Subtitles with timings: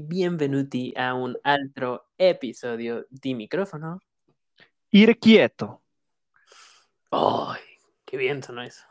[0.00, 3.98] Benvenuti a un altro episodio di micrófono.
[4.92, 5.82] Ir quieto.
[7.10, 7.60] ¡Ay!
[8.04, 8.86] ¡Qué bien sonó eso!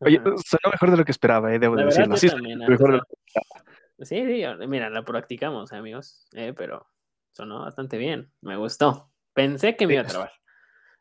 [0.00, 2.16] Oye, sonó mejor de lo que esperaba, eh, debo La decirlo.
[2.16, 6.88] Sí, también, mejor de lo antes Sí, sí, mira, la practicamos, amigos, eh, pero
[7.30, 8.32] sonó bastante bien.
[8.40, 9.12] Me gustó.
[9.34, 10.32] Pensé que me iba a trabar.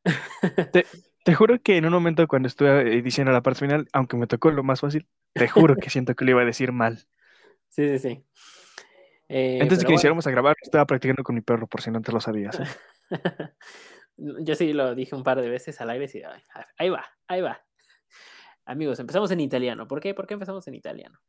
[1.23, 4.51] Te juro que en un momento cuando estuve diciendo la parte final, aunque me tocó
[4.51, 6.99] lo más fácil, te juro que siento que lo iba a decir mal.
[7.69, 8.25] Sí, sí, sí.
[9.35, 11.99] Eh, Antes de que iniciáramos a grabar, estaba practicando con mi perro, por si no
[12.01, 12.59] te lo sabías.
[12.59, 12.67] ¿eh?
[14.15, 16.21] bueno, yo sí lo dije un par de veces al aire y
[16.77, 17.59] ahí va, ahí va.
[18.65, 19.87] Amigos, empezamos en italiano.
[19.87, 20.13] ¿Por qué?
[20.13, 21.19] ¿Por qué empezamos en italiano?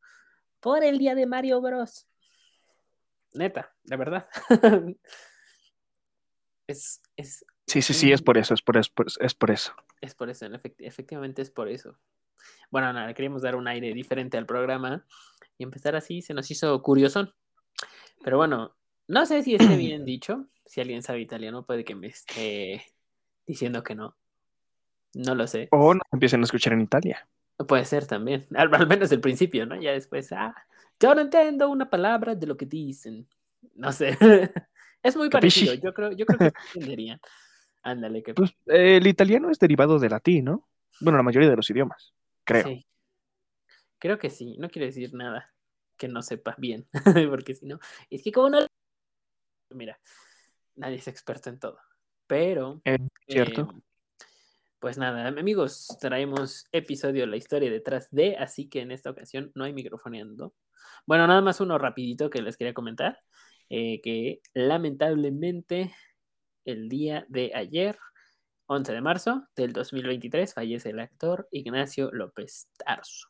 [0.60, 2.06] Por el día de Mario Bros.
[3.32, 4.28] Neta, de verdad.
[6.66, 9.74] es, es, Sí, sí, sí, es por eso, es por eso, es por eso.
[10.02, 11.98] es por eso, en efect- efectivamente es por eso.
[12.70, 15.06] Bueno, nada, queríamos dar un aire diferente al programa
[15.56, 17.34] y empezar así se nos hizo curiosón.
[18.24, 18.74] Pero bueno,
[19.06, 20.46] no sé si esté bien dicho.
[20.64, 22.83] Si alguien sabe italiano, puede que me esté
[23.47, 24.16] diciendo que no.
[25.14, 25.69] No lo sé.
[25.70, 27.28] O nos empiecen a escuchar en Italia.
[27.69, 28.47] Puede ser también.
[28.56, 29.81] Al, al menos el principio, ¿no?
[29.81, 30.55] Ya después, ah,
[30.98, 33.28] yo no entiendo una palabra de lo que dicen.
[33.75, 34.16] No sé.
[35.03, 35.66] es muy Capisci?
[35.66, 35.75] parecido.
[35.75, 37.20] Yo creo, yo creo que entenderían.
[37.83, 40.66] Ándale, que Pues eh, el italiano es derivado del latín, ¿no?
[41.00, 42.64] Bueno, la mayoría de los idiomas, creo.
[42.64, 42.86] Sí.
[43.98, 44.56] Creo que sí.
[44.59, 45.53] No quiero decir nada
[45.97, 46.89] que no sepa bien.
[47.31, 47.78] Porque si no,
[48.11, 48.59] es que como no.
[49.70, 49.98] Mira,
[50.77, 51.78] nadie es experto en todo.
[52.27, 52.81] Pero.
[52.84, 53.70] Eh, ¿Cierto?
[53.73, 53.81] eh,
[54.84, 59.65] pues nada, amigos, traemos episodio la historia detrás de, así que en esta ocasión no
[59.65, 60.55] hay microfoneando.
[61.06, 63.19] Bueno, nada más uno rapidito que les quería comentar,
[63.70, 65.95] eh, que lamentablemente
[66.67, 67.98] el día de ayer,
[68.67, 73.28] 11 de marzo del 2023, fallece el actor Ignacio López Tarso.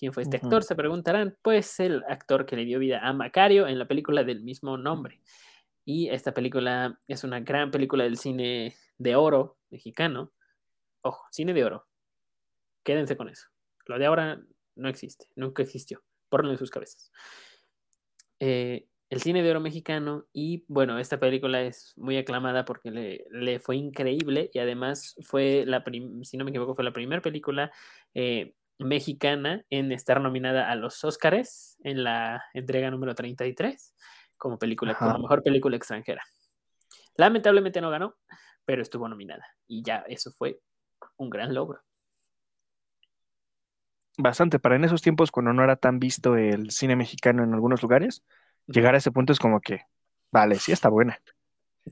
[0.00, 0.46] ¿Quién fue este Ujú.
[0.46, 0.62] actor?
[0.64, 1.36] Se preguntarán.
[1.42, 5.20] Pues el actor que le dio vida a Macario en la película del mismo nombre.
[5.84, 10.32] Y esta película es una gran película del cine de oro mexicano.
[11.02, 11.86] Ojo, cine de oro.
[12.82, 13.48] Quédense con eso.
[13.84, 14.42] Lo de ahora
[14.74, 16.02] no existe, nunca existió.
[16.30, 17.12] Porno en sus cabezas.
[18.38, 23.26] Eh, el cine de oro mexicano y bueno, esta película es muy aclamada porque le,
[23.32, 25.84] le fue increíble y además fue la,
[26.22, 27.70] si no me equivoco, fue la primera película
[28.14, 33.94] eh, mexicana en estar nominada a los Óscares en la entrega número 33
[34.36, 35.12] como película, Ajá.
[35.12, 36.22] como mejor película extranjera.
[37.16, 38.16] Lamentablemente no ganó,
[38.64, 40.60] pero estuvo nominada y ya eso fue
[41.16, 41.80] un gran logro.
[44.16, 44.58] Bastante.
[44.58, 48.22] Para en esos tiempos, cuando no era tan visto el cine mexicano en algunos lugares,
[48.66, 49.82] llegar a ese punto es como que,
[50.30, 51.20] vale, sí está buena.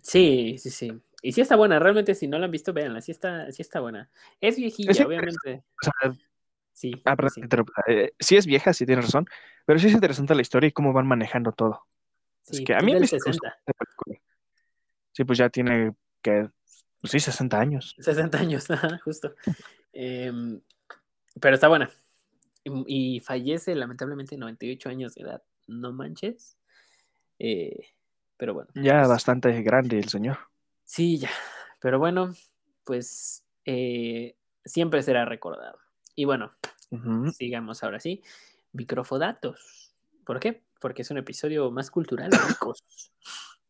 [0.02, 0.92] Sí, sí, sí.
[1.22, 3.80] Y sí está buena, realmente si no la han visto, véanla, sí está, sí está
[3.80, 4.10] buena.
[4.40, 5.64] Es viejilla, Es obviamente.
[5.82, 6.12] O sea,
[6.78, 7.40] Sí, ah, perdón, sí.
[7.88, 9.26] Eh, sí es vieja, sí tienes razón,
[9.66, 11.86] pero sí es interesante la historia y cómo van manejando todo.
[12.50, 14.20] Es sí, que a es mí me gusta 60, esa película.
[15.12, 16.50] Sí, pues ya tiene que,
[17.00, 17.98] pues sí, 60 años.
[17.98, 18.66] 60 años,
[19.04, 19.34] justo.
[19.92, 20.60] Em,
[21.40, 21.90] pero está buena.
[22.64, 26.58] Y, y fallece lamentablemente 98 años de edad, no manches.
[27.38, 27.88] Eh,
[28.36, 30.38] pero bueno, Ya pues, bastante grande el señor.
[30.84, 31.30] sí, ya.
[31.80, 32.34] Pero bueno,
[32.84, 35.78] pues eh, siempre será recordado.
[36.18, 36.50] Y bueno,
[37.32, 38.24] sigamos ahora sí.
[38.72, 39.94] Microfodatos.
[40.26, 40.64] ¿Por qué?
[40.80, 42.82] Porque es un episodio más cultural, amigos.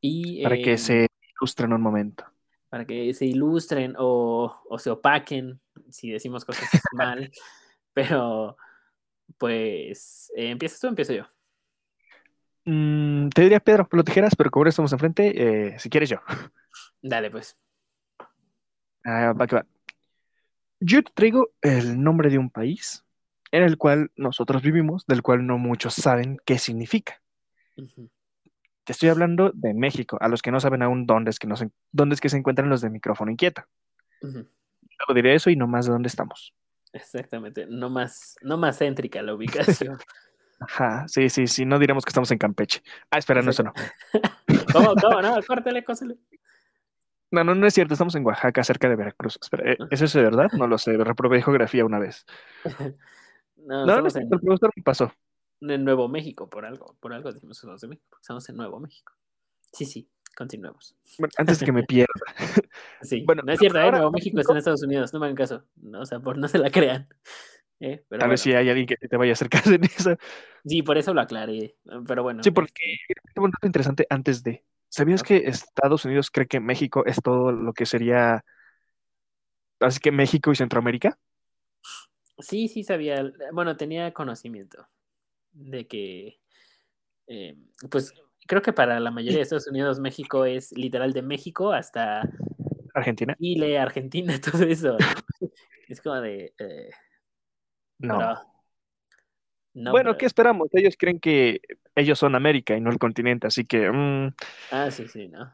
[0.00, 1.06] Y Para que em, se
[1.40, 2.24] ilustre en un momento.
[2.68, 7.30] para que se ilustren o, o se opaquen si decimos cosas mal.
[7.92, 8.56] Pero,
[9.38, 11.24] pues, eh, ¿empiezas tú o empiezo yo?
[12.64, 16.18] Mm, te diría Pedro, lo tijeras, pero como ahora estamos enfrente, eh, si quieres yo.
[17.02, 17.56] Dale, pues.
[19.04, 19.66] Ah, va que va.
[20.80, 23.04] Yo te traigo el nombre de un país
[23.50, 27.20] en el cual nosotros vivimos, del cual no muchos saben qué significa.
[28.84, 31.56] Te estoy hablando de México, a los que no saben aún dónde es que, no
[31.56, 33.68] se, dónde es que se encuentran los de micrófono inquieta.
[34.20, 34.46] Ujú.
[34.98, 36.54] Luego diré eso y no más de dónde estamos.
[36.92, 37.66] Exactamente.
[37.68, 39.98] No más, no más céntrica la ubicación.
[40.60, 42.82] Ajá, sí, sí, sí, no diremos que estamos en Campeche.
[43.10, 43.72] Ah, espera, no, eso no.
[44.72, 45.20] ¿Cómo, cómo?
[45.20, 46.16] No, córtale, cósale.
[47.30, 49.38] No, no, no es cierto, estamos en Oaxaca, cerca de Veracruz.
[49.40, 50.48] Espera, ¿eh, ¿es eso de verdad?
[50.56, 52.24] No lo sé, reprobé geografía una vez.
[53.56, 55.12] No, No, no es cierto, el profesor me pasó.
[55.60, 56.96] en Nuevo México, por algo.
[57.00, 58.18] Por algo decimos que de México.
[58.20, 59.12] Estamos en Nuevo México.
[59.72, 60.94] Sí, sí, continuemos.
[61.18, 62.12] Bueno, antes de que me pierda.
[63.02, 63.90] Sí, Bueno, no es cierto, ¿eh?
[63.90, 65.64] Nuevo México está en Estados Unidos, no me hagan caso.
[65.82, 67.08] No, o sea, por no se la crean.
[67.80, 68.04] ¿eh?
[68.08, 70.16] Pero Tal vez bueno, si hay alguien que te vaya a hacer caso en eso.
[70.64, 71.76] Sí, por eso lo aclaré.
[72.06, 72.44] Pero bueno.
[72.44, 72.98] Sí, porque
[73.34, 74.64] tengo un dato interesante antes de.
[74.88, 78.42] ¿Sabías que Estados Unidos cree que México es todo lo que sería.
[79.80, 81.18] Así que México y Centroamérica?
[82.38, 83.24] Sí, sí sabía.
[83.52, 84.86] Bueno, tenía conocimiento.
[85.52, 86.40] de que,
[87.28, 87.56] eh,
[87.90, 88.14] pues
[88.46, 92.22] creo que para la mayoría de Estados Unidos, México es literal de México hasta
[92.94, 93.38] Argentina.
[93.38, 94.96] Chile, Argentina, todo eso.
[94.98, 95.06] ¿no?
[95.88, 96.54] es como de...
[96.58, 96.90] eh,
[97.98, 98.55] No.
[99.76, 100.16] No, bueno.
[100.16, 100.68] ¿qué esperamos?
[100.72, 101.60] Ellos creen que
[101.94, 104.34] ellos son América y no el continente, así que mm,
[104.72, 105.52] Ah, sí, sí, ¿no?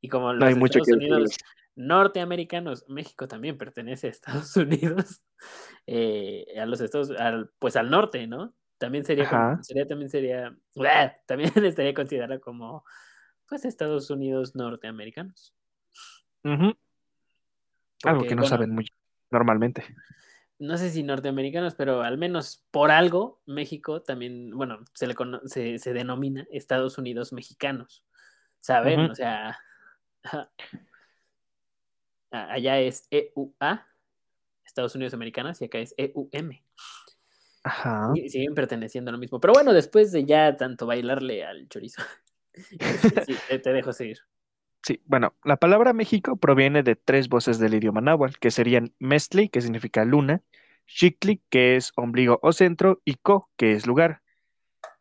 [0.00, 1.36] Y como no hay los mucho Estados que Unidos
[1.76, 5.22] norteamericanos, México también pertenece a Estados Unidos,
[5.86, 8.54] eh, a los Estados, al, pues al norte, ¿no?
[8.78, 9.58] También sería, Ajá.
[9.62, 10.56] sería también sería,
[11.26, 12.82] también estaría considerado como,
[13.46, 15.54] pues Estados Unidos norteamericanos.
[16.44, 16.74] Ujú.
[18.04, 18.86] Algo Porque, que no bueno, saben muy
[19.30, 19.84] normalmente.
[20.60, 25.40] No sé si norteamericanos, pero al menos por algo, México también, bueno, se le cono-
[25.46, 28.04] se, se denomina Estados Unidos mexicanos.
[28.60, 29.00] ¿Saben?
[29.10, 29.58] O sea,
[32.30, 33.86] allá es EUA,
[34.64, 36.60] Estados Unidos americanos, y acá es EUM.
[37.64, 38.12] Ajá.
[38.14, 39.40] Y siguen perteneciendo a lo mismo.
[39.40, 42.02] Pero bueno, después de ya tanto bailarle al chorizo,
[42.78, 44.18] este, sí, te dejo seguir.
[44.82, 49.48] Sí, bueno, la palabra México proviene de tres voces del idioma náhuatl, que serían Mestli,
[49.48, 50.42] que significa luna,
[50.92, 54.22] Xictli, que es ombligo o centro, y Co, que es lugar.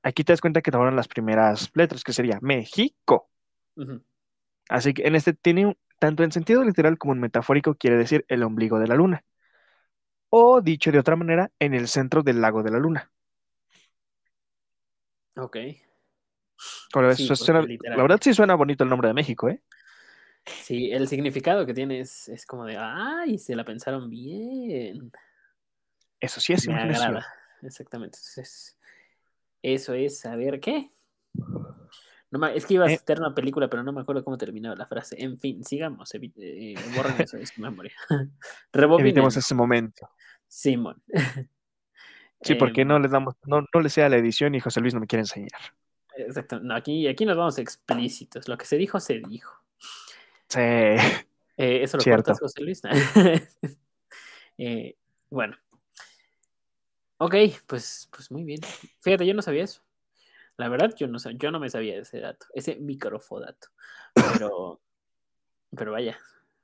[0.04, 3.30] Aquí te das cuenta que tomaron las primeras letras, que sería México.
[4.70, 8.24] Así que en este tiene un- tanto en sentido literal como en metafórico, quiere decir
[8.30, 9.24] el ombligo de la luna.
[10.30, 13.12] O dicho de otra manera, en el centro del lago de la luna.
[15.38, 15.58] Ok.
[16.94, 19.62] Ves, Sí, suena- la verdad sí suena bonito el nombre de México, ¿eh?
[20.46, 25.12] Sí, el significado que tiene es, es como de, ay, se la pensaron bien.
[26.20, 27.08] Eso sí es Me imaginación.
[27.08, 27.28] agrada.
[27.62, 28.18] Exactamente.
[28.18, 28.78] Entonces,
[29.62, 30.92] eso es saber qué.
[32.32, 32.98] No es que iba a Eh.
[32.98, 35.16] citar una película, pero no me acuerdo cómo terminaba la frase.
[35.20, 36.12] En fin, sigamos.
[36.14, 37.94] eh, borren eso de su memoria.
[39.00, 40.10] Evitemos ese momento.
[40.48, 41.02] Simón.
[42.42, 44.94] Sí, porque Em, no les damos, no, no le sea la edición y José Luis
[44.94, 45.60] no me quiere enseñar.
[46.16, 46.62] Exacto.
[46.62, 48.48] No, aquí, aquí nos vamos explícitos.
[48.48, 49.52] Lo que se dijo, se dijo.
[50.48, 50.60] Sí.
[50.62, 52.32] Eh, ¿Eso lo Cierto.
[52.32, 52.82] cortas, José Luis?
[54.58, 54.96] Eh,
[55.30, 55.58] bueno.
[57.22, 57.36] Ok,
[57.68, 58.62] pues, pues muy bien.
[59.02, 59.82] Fíjate, yo no sabía eso.
[60.56, 63.68] La verdad, yo no, yo no me sabía ese dato, ese microfodato.
[64.14, 64.82] Pero,
[65.76, 66.18] pero vaya,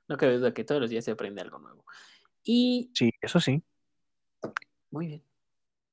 [0.08, 1.84] no cabe duda que todos los días se aprende algo nuevo.
[2.42, 3.62] Y Sí, eso sí.
[4.90, 5.22] muy bien.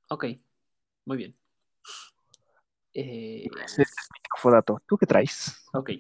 [0.10, 0.26] Ok,
[1.06, 1.36] muy bien.
[2.94, 4.82] Eh, Ese es mi Fodato.
[4.86, 5.66] ¿Tú qué traes?
[5.74, 5.92] Ok.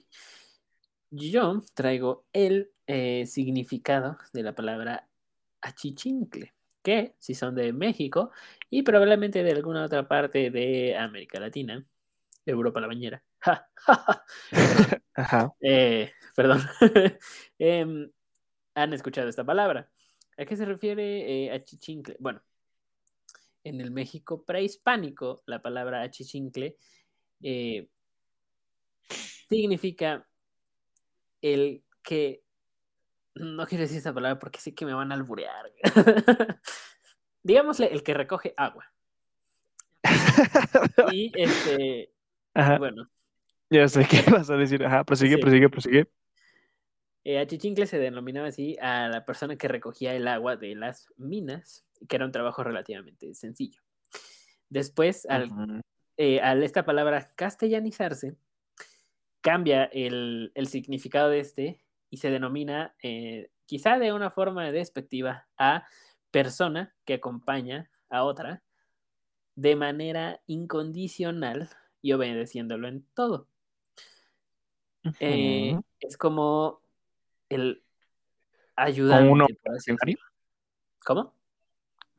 [1.10, 5.10] Yo traigo el eh, significado de la palabra
[5.62, 6.54] achichincle,
[6.84, 8.32] que si son de México
[8.70, 11.86] y probablemente de alguna otra parte de América Latina,
[12.46, 13.24] Europa la bañera.
[13.46, 14.26] Ja, ja, ja.
[15.16, 15.54] Ajá.
[15.62, 16.62] Eh, perdón.
[17.60, 18.10] Em,
[18.76, 19.90] han escuchado esta palabra.
[20.38, 22.16] ¿A qué se refiere eh, achichincle?
[22.20, 22.42] Bueno,
[23.64, 26.78] en el México prehispánico, la palabra achichincle
[27.42, 27.88] eh,
[29.50, 30.28] significa
[31.42, 32.44] el que.
[33.36, 35.72] No quiero decir esta palabra porque sé que me van a alburear.
[37.44, 38.92] Digámosle el que recoge agua.
[41.12, 42.12] Y este,
[42.54, 42.78] Ajá.
[42.78, 43.10] bueno,
[43.70, 44.86] Ya sé qué vas a decir.
[44.86, 45.42] Ajá, prosigue, Sí.
[45.42, 46.08] prosigue, prosigue.
[47.26, 51.86] eh, achichincle se denominaba así a la persona que recogía el agua de las minas,
[52.08, 53.82] que era un trabajo relativamente sencillo.
[54.70, 55.82] Después, al
[56.18, 58.36] eh, al esta palabra castellanizarse,
[59.42, 61.83] cambia el, el significado de este
[62.14, 65.88] y se denomina, eh, quizá de una forma despectiva, a
[66.30, 68.62] persona que acompaña a otra
[69.56, 71.72] de manera incondicional
[72.04, 73.48] y obedeciéndolo en todo.
[75.20, 76.82] Eh, es como
[77.50, 77.84] el
[78.76, 80.20] ayudante, uno por ordinario?
[81.04, 81.34] ¿Cómo?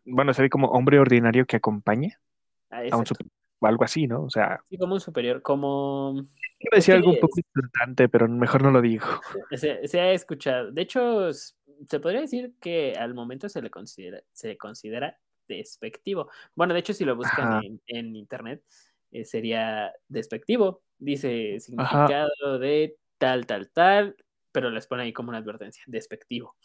[0.04, 2.20] Bueno, sería como hombre ordinario que acompaña
[2.68, 3.14] Ah, a un exacto.
[3.14, 3.26] super,
[3.66, 4.25] algo así, ¿no?
[4.25, 6.14] O sea, Sí, como un superior, como
[6.61, 9.06] iba a decir algo un poco insultante, pero mejor no lo digo.
[9.50, 10.71] Se, se ha escuchado.
[10.71, 15.18] De hecho, se podría decir que al momento se le considera, se considera
[15.49, 16.30] despectivo.
[16.54, 18.62] Bueno, de hecho, si lo buscan en, en internet,
[19.11, 20.83] eh, sería despectivo.
[20.99, 24.16] Dice significado de tal, tal, tal,
[24.52, 26.56] pero les pone ahí como una advertencia, despectivo.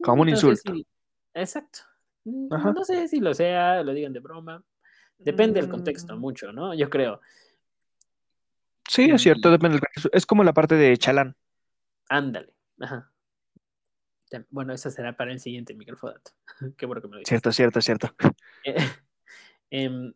[0.00, 0.72] Como un insulto.
[1.32, 1.80] exacto.
[2.50, 2.72] Ajá.
[2.72, 4.62] No sé si lo sea, lo digan de broma.
[5.18, 6.74] Depende del contexto, Mm, mucho, ¿no?
[6.74, 7.20] Yo creo.
[8.88, 10.10] Sí, es cierto, Y- depende del contexto.
[10.12, 11.36] Es como la parte de Chalán.
[12.08, 12.52] Ándale.
[12.80, 13.10] Ajá.
[14.50, 16.32] Bueno, eso será para el siguiente microfodato.
[16.76, 17.30] Qué bueno que me lo dijiste.
[17.52, 18.14] Cierto, cierto, cierto.
[18.64, 18.76] Eh,
[19.70, 20.14] em,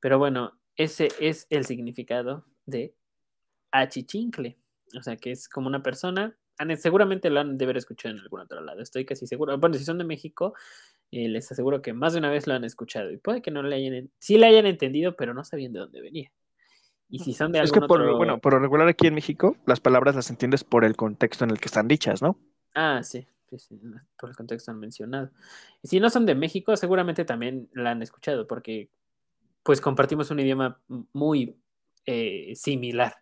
[0.00, 2.94] pero bueno, ese es el significado de
[3.70, 4.58] achichincle.
[4.98, 6.36] O sea, que es como una persona.
[6.78, 8.80] Seguramente lo han de haber escuchado en algún otro lado.
[8.82, 9.58] Estoy casi seguro.
[9.58, 10.54] Bueno, si son de México,
[11.10, 13.62] eh, les aseguro que más de una vez lo han escuchado y puede que no
[13.62, 16.30] le hayan, sí le hayan entendido, pero no sabían de dónde venía.
[17.10, 19.14] Y si son de Es algún que por, otro- bueno, por lo regular aquí en
[19.14, 22.38] México, las palabras las entiendes por el contexto en el que están dichas, ¿no?
[22.74, 23.80] Ah, sí, sí, sí,
[24.18, 25.30] por el contexto han mencionado.
[25.82, 28.88] Y si no son de México, seguramente también la han escuchado, porque
[29.64, 30.80] pues compartimos un idioma
[31.12, 31.56] muy
[32.06, 33.14] eh, similar.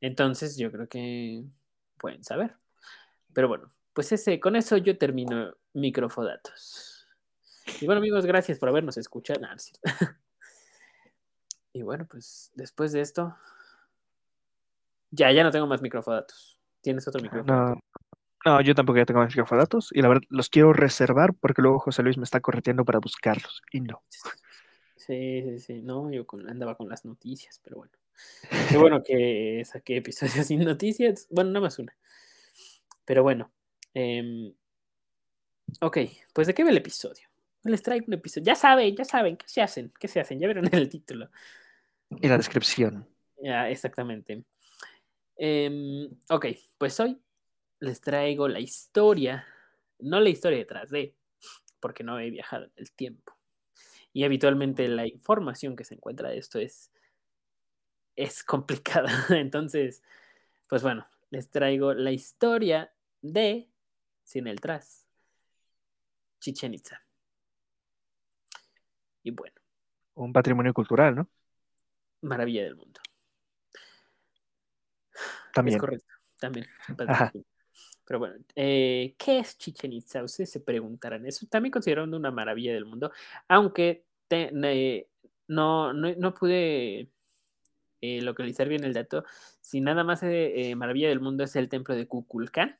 [0.00, 1.44] Entonces, yo creo que
[2.04, 2.54] pueden saber.
[3.32, 7.08] Pero bueno, pues ese, con eso yo termino microfodatos.
[7.80, 9.40] Y bueno, amigos, gracias por habernos escuchado.
[11.72, 13.34] Y bueno, pues después de esto,
[15.10, 16.60] ya, ya no tengo más microfodatos.
[16.82, 17.70] ¿Tienes otro micrófono?
[17.74, 17.80] No,
[18.44, 21.80] no, yo tampoco ya tengo mis microfodatos y la verdad los quiero reservar porque luego
[21.80, 24.04] José Luis me está correteando para buscarlos y no.
[24.94, 25.82] Sí, sí, sí.
[25.82, 27.92] No, yo con- andaba con las noticias, pero bueno.
[28.70, 31.26] Qué bueno que saqué episodios sin noticias.
[31.30, 31.96] Bueno, nada más una.
[33.04, 33.52] Pero bueno.
[33.94, 34.52] em,
[35.80, 35.98] ok,
[36.32, 37.28] pues ¿de qué va el episodio?
[37.64, 38.44] Les traigo un episodio.
[38.44, 39.92] Ya saben, ya saben, ¿qué se hacen?
[39.98, 40.38] ¿Qué se hacen?
[40.38, 41.30] Ya vieron el título.
[42.10, 43.08] Y la descripción.
[43.42, 44.44] Ya, exactamente.
[45.36, 46.46] Em, ok,
[46.78, 47.20] pues hoy
[47.80, 49.46] les traigo la historia,
[49.98, 51.14] no la historia detrás de,
[51.80, 53.36] porque no he viajado en el tiempo.
[54.12, 56.92] Y habitualmente la información que se encuentra de esto es,
[58.16, 59.08] es complicada.
[59.30, 60.02] Entonces,
[60.68, 62.92] pues bueno, les traigo la historia
[63.22, 63.70] de,
[64.22, 65.06] sin el tras,
[66.40, 67.00] Chichen Itza.
[69.22, 69.54] Y bueno,
[70.14, 71.28] Un patrimonio cultural, ¿no?
[72.20, 73.00] maravilla del mundo.
[75.52, 75.76] También.
[75.76, 76.66] Es correcto, también.
[78.06, 80.22] Pero bueno, eh, ¿qué es Chichen Itza?
[80.22, 81.26] Ustedes se preguntarán.
[81.26, 83.12] Es también considerando una maravilla del mundo,
[83.48, 85.08] aunque te- ne-
[85.48, 87.10] no, no, no pude
[88.04, 89.24] eh, localizar bien el dato.
[89.62, 92.78] Si nada más eh, eh, maravilla del mundo es el templo de Kukulcán,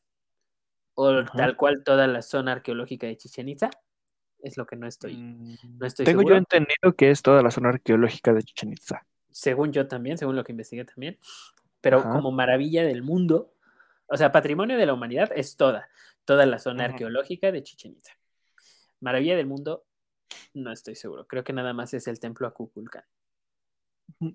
[0.95, 3.71] o tal cual toda la zona arqueológica de Chichen Itza,
[4.39, 5.17] es lo que no estoy.
[5.17, 6.35] Mm, no estoy Tengo seguro.
[6.35, 9.07] yo entendido que es toda la zona arqueológica de Chichen Itza.
[9.31, 11.19] según yo también, según lo que investigué también,
[11.81, 12.11] pero Ajá.
[12.11, 13.55] como maravilla del mundo,
[14.07, 15.89] o sea, patrimonio de la humanidad es toda,
[16.27, 18.13] toda la zona arqueológica de Chichen Itza.
[19.01, 19.87] Maravilla del mundo,
[20.53, 23.05] no estoy seguro, creo que nada más es el templo a Kukulcán.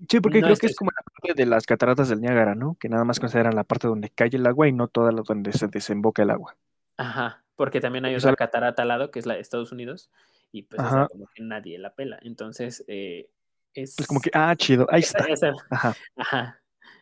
[0.09, 2.55] Sí, porque No creo que estoy es como la parte de las cataratas del Niágara,
[2.55, 2.75] ¿no?
[2.79, 5.51] Que nada más consideran la parte donde cae el agua y no toda la donde
[5.51, 6.55] se desemboca el agua.
[6.97, 10.09] Ajá, porque también hay otra catarata al lado, que es la de Estados Unidos,
[10.51, 12.19] y pues esa como que nadie la pela.
[12.21, 13.29] Entonces, eh,
[13.73, 13.97] es...
[13.99, 15.23] Es como que, ah, chido, ahí está.
[15.25, 15.95] esa- Ajá.
[16.17, 16.61] Ajá,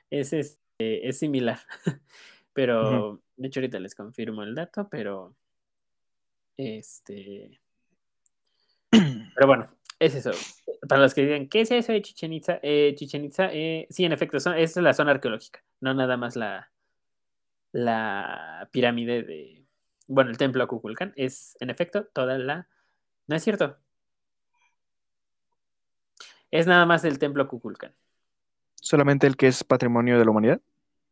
[0.10, 1.60] es, este, es similar.
[2.54, 5.34] pero, de hecho, ahorita les confirmo el dato, pero.
[6.58, 7.60] Este.
[8.92, 9.68] Pero bueno,
[10.00, 10.32] es eso.
[10.88, 12.60] Para los que digan, ¿qué es eso de Chichen Itza?
[12.62, 16.36] Eh, Chichen Itza, eh, sí, en efecto, son- es la zona arqueológica, no nada más
[16.36, 16.72] la,
[17.72, 19.66] la pirámide de.
[20.08, 22.68] Bueno, el templo a Kukulcán es, en efecto, toda la.
[23.28, 23.78] No es cierto.
[26.52, 27.94] Es nada más el templo a Kukulcán.
[28.76, 30.62] Solamente el que es patrimonio de la humanidad.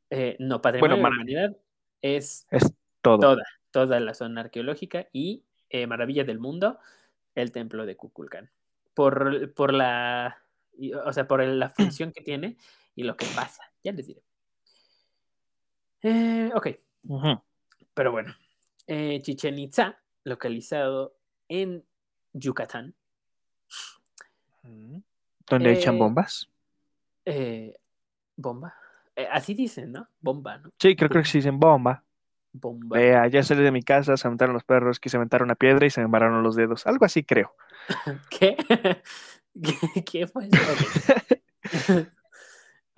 [0.10, 1.58] Eh, no, patrimonio de la humanidad
[2.02, 3.20] es Es todo.
[3.20, 5.44] toda, toda la zona arqueológica y
[5.90, 6.80] maravilla del mundo,
[7.34, 8.50] el templo de Kukulcán.
[8.96, 10.42] Por, por la,
[11.06, 12.58] o sea, por la función que tiene
[12.96, 13.62] y lo que pasa.
[13.84, 14.22] Ya les diré.
[16.02, 16.68] Eh, ok,
[17.94, 18.34] pero bueno.
[18.88, 21.18] Eh, Chichen Itza, localizado
[21.50, 21.84] en
[22.34, 22.96] Yucatán.
[24.64, 25.04] Ujú.
[25.48, 26.50] ¿Dónde echan Eh, bombas?
[27.26, 27.78] eh,
[28.38, 28.76] bomba.
[29.16, 30.08] Eh, así dicen, ¿no?
[30.22, 30.70] Bomba, ¿no?
[30.80, 32.04] Sí, creo, creo que sí dicen bomba.
[32.60, 32.98] Bomba.
[32.98, 35.90] Vea, ya salí de mi casa, se aventaron los perros, quise aventar una piedra y
[35.90, 36.88] se me embarraron los dedos.
[36.88, 37.56] Algo así creo.
[38.30, 38.56] ¿Qué?
[39.64, 42.06] ¿Qué, qué fue eso?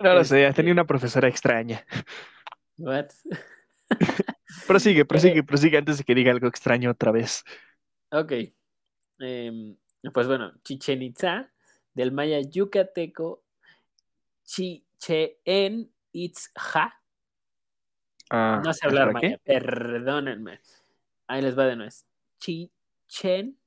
[0.00, 1.84] No lo sé, Este- tenía una profesora extraña.
[2.76, 3.08] What?
[4.66, 7.44] Prosigue, prosigue, prosigue antes de que diga algo extraño otra vez.
[8.10, 8.32] Ok.
[9.20, 9.76] Em,
[10.12, 11.50] pues bueno, Chichen Itza,
[11.94, 13.44] del maya yucateco,
[14.44, 16.94] Chichen Itza.
[18.30, 20.60] Ah, No sé hablar ¿espera, maya, perdónenme.
[21.26, 21.92] Ahí les va de nuevo.
[22.38, 23.58] Chichen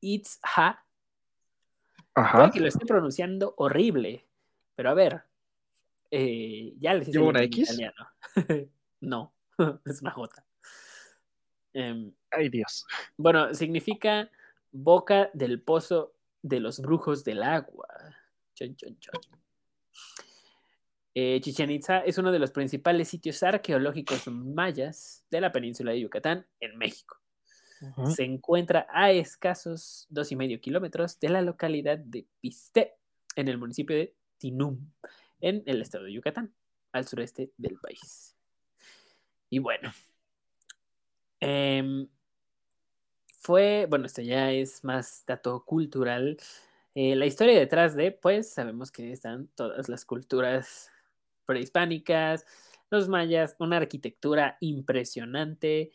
[0.00, 0.84] Itza.
[2.14, 2.38] Ajá.
[2.38, 4.26] Puede que lo esté pronunciando horrible,
[4.74, 5.22] pero a ver.
[6.10, 7.70] eh, ya les hice ¿Lleva el una X?
[7.70, 8.08] italiano.
[9.00, 9.32] no,
[9.84, 10.44] es una J.
[11.72, 12.84] Em, Ay, Dios.
[13.16, 14.28] Bueno, significa
[14.72, 17.86] boca del pozo de los brujos del agua.
[18.54, 19.20] Chon, chon, chon.
[21.14, 26.00] Eh, Chichen Itza es uno de los principales sitios arqueológicos mayas de la península de
[26.00, 27.16] Yucatán, en México.
[28.14, 32.94] Se encuentra a escasos dos y medio kilómetros de la localidad de Pisté,
[33.36, 34.90] en el municipio de Tinum,
[35.40, 36.52] en el estado de Yucatán,
[36.92, 38.36] al sureste del país.
[39.48, 39.92] Y bueno,
[41.40, 42.06] em,
[43.38, 46.36] fue, bueno, esto ya es más dato cultural.
[46.94, 50.90] Eh, la historia detrás de, pues sabemos que están todas las culturas
[51.50, 52.46] prehispánicas,
[52.90, 55.90] los mayas, una arquitectura impresionante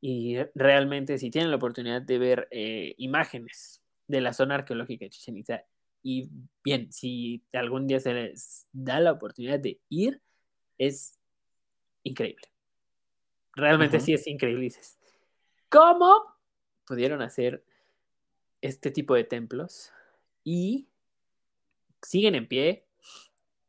[0.00, 5.10] y realmente si tienen la oportunidad de ver eh, imágenes de la zona arqueológica de
[5.10, 5.64] Chichen Itza
[6.02, 6.28] y
[6.62, 10.20] bien, si algún día se les da la oportunidad de ir,
[10.76, 11.18] es
[12.02, 12.46] increíble.
[13.54, 14.64] Realmente sí es increíble.
[14.64, 14.98] Dices,
[15.70, 16.22] ¿cómo
[16.86, 17.64] pudieron hacer
[18.60, 19.92] este tipo de templos
[20.44, 20.88] y
[22.02, 22.86] siguen en pie?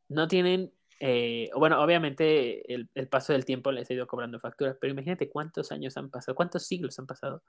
[0.08, 4.76] No tienen, eh, bueno, obviamente el, el, paso del tiempo les ha ido cobrando facturas,
[4.80, 7.42] pero imagínate cuántos años han pasado, cuántos siglos han pasado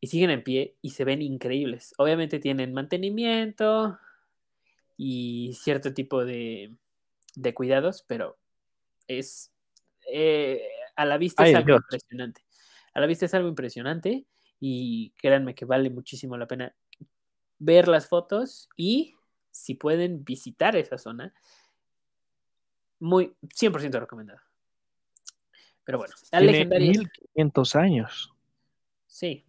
[0.00, 1.94] y siguen en pie y se ven increíbles.
[1.98, 3.98] Obviamente tienen mantenimiento
[4.96, 6.74] y cierto tipo de,
[7.34, 8.38] de cuidados, pero
[9.06, 9.52] es
[10.12, 10.62] eh,
[10.96, 12.44] a la vista es algo impresionante.
[12.94, 14.26] A la vista es algo impresionante
[14.60, 16.74] y créanme que vale muchísimo la pena
[17.58, 19.14] ver las fotos y
[19.50, 21.34] si pueden visitar esa zona,
[23.00, 24.40] muy 100% recomendado.
[25.84, 28.34] Pero bueno, la legendaria 1500 años.
[29.06, 29.44] Sí.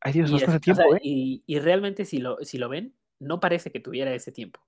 [0.00, 1.00] Ay Dios, y, tiempo, ¿eh?
[1.02, 4.60] y, realmente si lo, si lo ven, no parece que tuviera ese tiempo.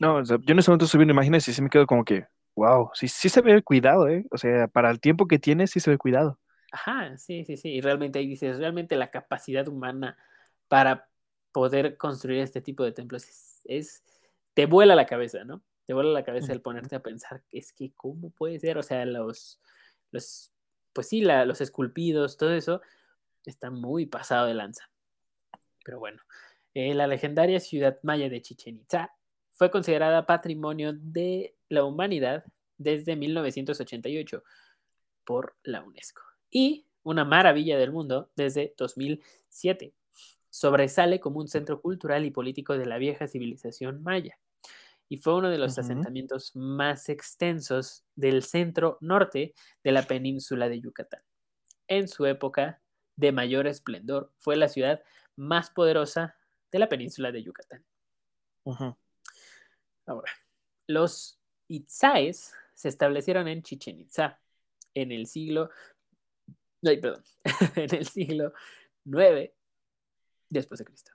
[0.00, 2.26] No, yo en ese momento subí una imagen y sí me quedo como que,
[2.56, 4.26] wow, sí, sí se ve cuidado, ¿eh?
[4.32, 6.38] O sea, para el tiempo que tiene, sí se ve cuidado.
[6.72, 7.68] Ajá, sí, sí, sí.
[7.70, 10.18] Y realmente ahí dices, realmente la capacidad humana
[10.68, 11.08] para
[11.52, 14.04] poder construir este tipo de templos es,
[14.52, 15.62] te vuela la cabeza, ¿no?
[15.86, 18.76] Te vuela la cabeza el ponerte a pensar, es que, ¿cómo puede ser?
[18.76, 19.60] O sea, los,
[20.10, 20.52] los
[20.92, 22.80] pues sí, la, los esculpidos, todo eso,
[23.44, 24.90] está muy pasado de lanza.
[25.84, 26.22] Pero bueno,
[26.74, 29.14] eh, la legendaria ciudad maya de Chichen Itza
[29.52, 32.44] fue considerada patrimonio de la humanidad
[32.78, 34.42] desde 1988
[35.24, 39.94] por la UNESCO y una maravilla del mundo desde 2007.
[40.50, 44.38] Sobresale como un centro cultural y político de la vieja civilización maya
[45.08, 50.80] y fue uno de los asentamientos más extensos del centro norte de la península de
[50.80, 51.20] Yucatán.
[51.86, 52.80] En su época
[53.14, 55.02] de mayor esplendor, fue la ciudad
[55.36, 56.36] más poderosa
[56.70, 57.84] de la península de Yucatán.
[60.06, 60.32] Ahora,
[60.86, 61.38] los
[61.68, 64.40] Itzáes se establecieron en Chichen Itza
[64.94, 65.70] en el siglo,
[66.82, 67.22] ay, perdón,
[67.76, 68.52] en el siglo
[69.04, 69.54] 9
[70.48, 71.12] después de Cristo.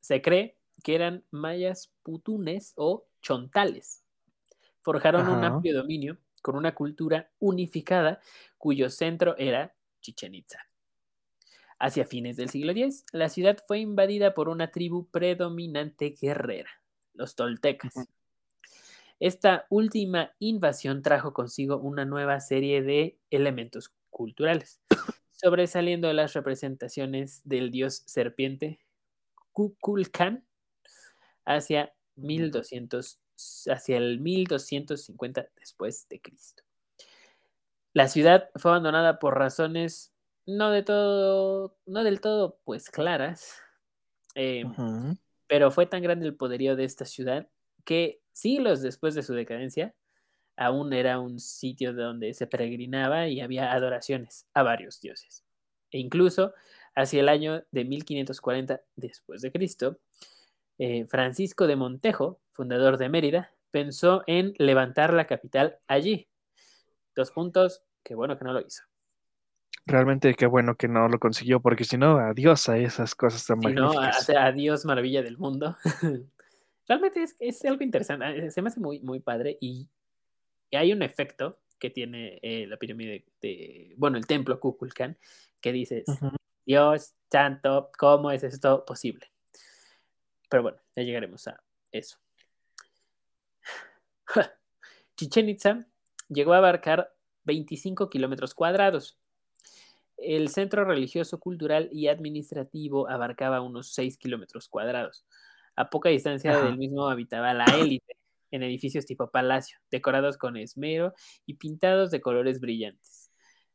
[0.00, 4.04] Se cree que eran mayas putunes o chontales.
[4.82, 8.20] Forjaron un amplio dominio con una cultura unificada
[8.58, 10.58] cuyo centro era Chichen Itza.
[11.78, 16.70] Hacia fines del siglo X, la ciudad fue invadida por una tribu predominante guerrera,
[17.14, 17.94] los toltecas.
[19.18, 24.80] Esta última invasión trajo consigo una nueva serie de elementos culturales,
[25.30, 28.80] sobresaliendo las representaciones del dios serpiente
[29.52, 30.44] Kukulkan
[31.54, 33.18] hacia 1200
[33.70, 36.62] hacia el 1250 después de Cristo.
[37.92, 40.14] La ciudad fue abandonada por razones
[40.46, 43.60] no de todo, no del todo, pues claras,
[44.34, 44.72] em,
[45.46, 47.48] pero fue tan grande el poderío de esta ciudad
[47.84, 49.94] que siglos después de su decadencia,
[50.56, 55.44] aún era un sitio donde se peregrinaba y había adoraciones a varios dioses.
[55.90, 56.52] E incluso
[56.94, 59.98] hacia el año de 1540 después de Cristo,
[60.82, 66.26] eh, Francisco de Montejo, fundador de Mérida, pensó en levantar la capital allí.
[67.14, 68.84] Dos puntos, qué bueno que no lo hizo.
[69.84, 73.60] Realmente qué bueno que no lo consiguió, porque si no, adiós a esas cosas tan
[73.60, 73.92] si No,
[74.38, 75.76] adiós maravilla del mundo.
[76.88, 79.86] realmente es, algo interesante, eh, se me hace muy, muy padre y,
[80.72, 85.18] hay un efecto que tiene eh, la pirámide de, bueno, el templo Kukulkan,
[85.60, 86.06] que dices,
[86.64, 89.29] Dios santo, ¿cómo es esto posible?
[90.50, 92.18] Pero bueno, ya llegaremos a eso.
[95.16, 95.86] Chichen Itza
[96.28, 99.18] llegó a abarcar 25 kilómetros cuadrados.
[100.16, 105.24] El centro religioso, cultural y administrativo abarcaba unos 6 kilómetros cuadrados.
[105.76, 108.16] A poca distancia del mismo habitaba la élite,
[108.50, 111.14] en edificios tipo palacio, decorados con esmero
[111.46, 113.30] y pintados de colores brillantes.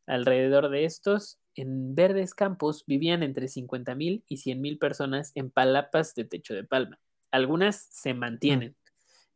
[0.05, 6.25] Alrededor de estos, en verdes campos, vivían entre 50.000 y 100.000 personas en palapas de
[6.25, 6.99] techo de palma.
[7.31, 8.17] Algunas se mm.
[8.17, 8.75] mantienen.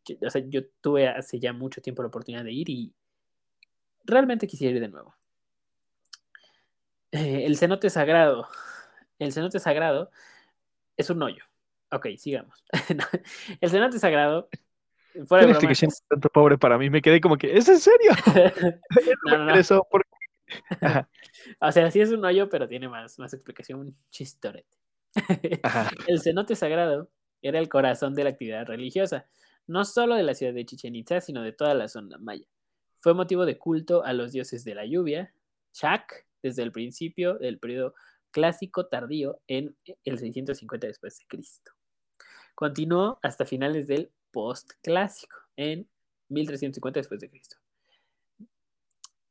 [0.05, 2.93] Yo, o sea, yo tuve hace ya mucho tiempo la oportunidad de ir y
[4.03, 5.15] realmente quisiera ir de nuevo.
[7.11, 8.47] Eh, el cenote sagrado.
[9.17, 10.11] El cenote sagrado
[10.97, 11.43] es un hoyo.
[11.91, 12.65] Ok, sigamos.
[13.61, 14.49] el cenote sagrado.
[15.25, 15.73] Fuera de broma,
[16.07, 18.11] tanto pobre para mí, me quedé como que, ¿es en serio?
[19.25, 20.08] no, no, Eso, Ajá,
[21.61, 24.77] O sea, sí es un hoyo, pero tiene más, más explicación, un chistorete.
[26.07, 27.09] El cenote sagrado
[27.41, 29.27] era el corazón de la actividad religiosa,
[29.65, 32.45] no solo de la ciudad de Chichen Itza, sino de toda la zona maya.
[32.97, 35.33] Fue motivo de culto a los dioses de la lluvia,
[35.71, 37.93] Chac, desde el principio del periodo
[38.31, 41.71] clásico tardío en el 650 después de Cristo.
[42.55, 45.87] Continuó hasta finales del postclásico en
[46.29, 47.57] 1350 después de Cristo.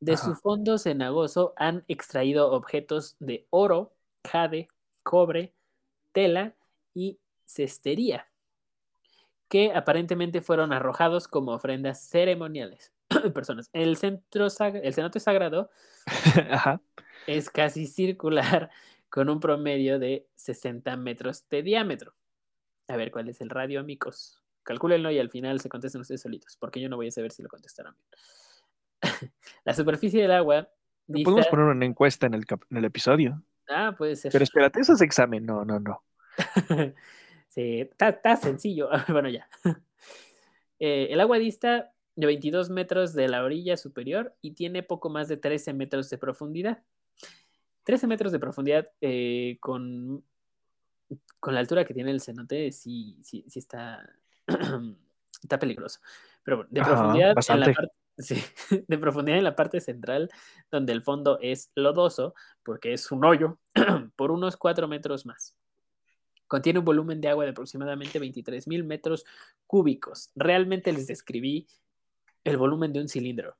[0.00, 0.40] De su Ajá.
[0.40, 4.68] fondo cenagoso han extraído objetos de oro, jade,
[5.02, 5.54] cobre,
[6.12, 6.54] tela
[6.94, 8.28] y cestería,
[9.48, 12.92] que aparentemente fueron arrojados como ofrendas ceremoniales.
[13.34, 13.70] Personas.
[13.72, 15.70] El, centro el cenote sagrado
[16.50, 16.80] Ajá.
[17.26, 18.70] es casi circular
[19.08, 22.14] con un promedio de 60 metros de diámetro.
[22.88, 24.42] A ver, ¿cuál es el radio, amigos?
[24.62, 27.42] Calcúlenlo y al final se contestan ustedes solitos, porque yo no voy a saber si
[27.42, 28.08] lo contestarán bien.
[29.64, 30.68] La superficie del agua
[31.06, 31.50] No podemos dista...
[31.50, 33.42] poner una encuesta en el, cap- en el episodio.
[33.68, 34.32] Ah, puede ser.
[34.32, 35.44] Pero espérate, eso es examen.
[35.44, 36.02] No, no, no.
[37.48, 38.88] sí, está, sencillo.
[39.08, 39.48] bueno, ya.
[40.78, 45.28] Eh, el agua dista de 22 metros de la orilla superior y tiene poco más
[45.28, 46.82] de 13 metros de profundidad.
[47.84, 50.24] 13 metros de profundidad eh, con,
[51.40, 54.08] con la altura que tiene el cenote, sí, sí, sí está,
[55.42, 56.00] está peligroso.
[56.42, 58.36] Pero bueno, de Ajá, profundidad en la parte, sí,
[58.88, 60.30] de profundidad en la parte central,
[60.70, 63.58] donde el fondo es lodoso, porque es un hoyo,
[64.16, 65.54] por unos 4 metros más.
[66.46, 69.24] Contiene un volumen de agua de aproximadamente 23 mil metros
[69.66, 70.30] cúbicos.
[70.34, 71.66] Realmente les describí
[72.44, 73.56] el volumen de un cilindro.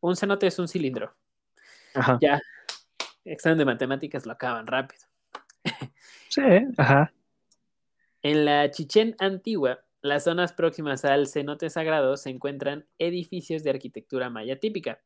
[0.00, 1.14] Un cenote es un cilindro.
[1.94, 2.18] Ajá.
[2.20, 2.42] Ya,
[3.24, 5.04] examen de matemáticas lo acaban rápido.
[6.28, 6.42] Sí,
[6.76, 7.12] ajá.
[8.22, 14.28] En la Chichén antigua, las zonas próximas al cenote sagrado se encuentran edificios de arquitectura
[14.28, 15.00] maya típica,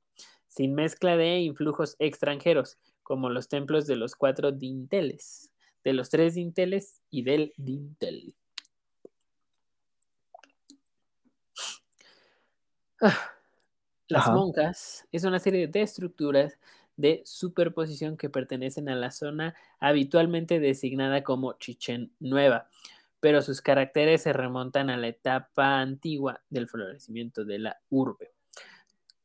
[0.49, 5.53] sin mezcla de influjos extranjeros, como los templos de los cuatro dinteles,
[5.85, 8.35] de los tres dinteles y del dintel.
[13.01, 13.31] Ah,
[14.09, 14.33] Las Ajá.
[14.33, 16.59] monjas es una serie de estructuras
[16.97, 22.69] de superposición que pertenecen a la zona habitualmente designada como Chichén Nueva,
[23.21, 28.33] pero sus caracteres se remontan a la etapa antigua del florecimiento de la urbe.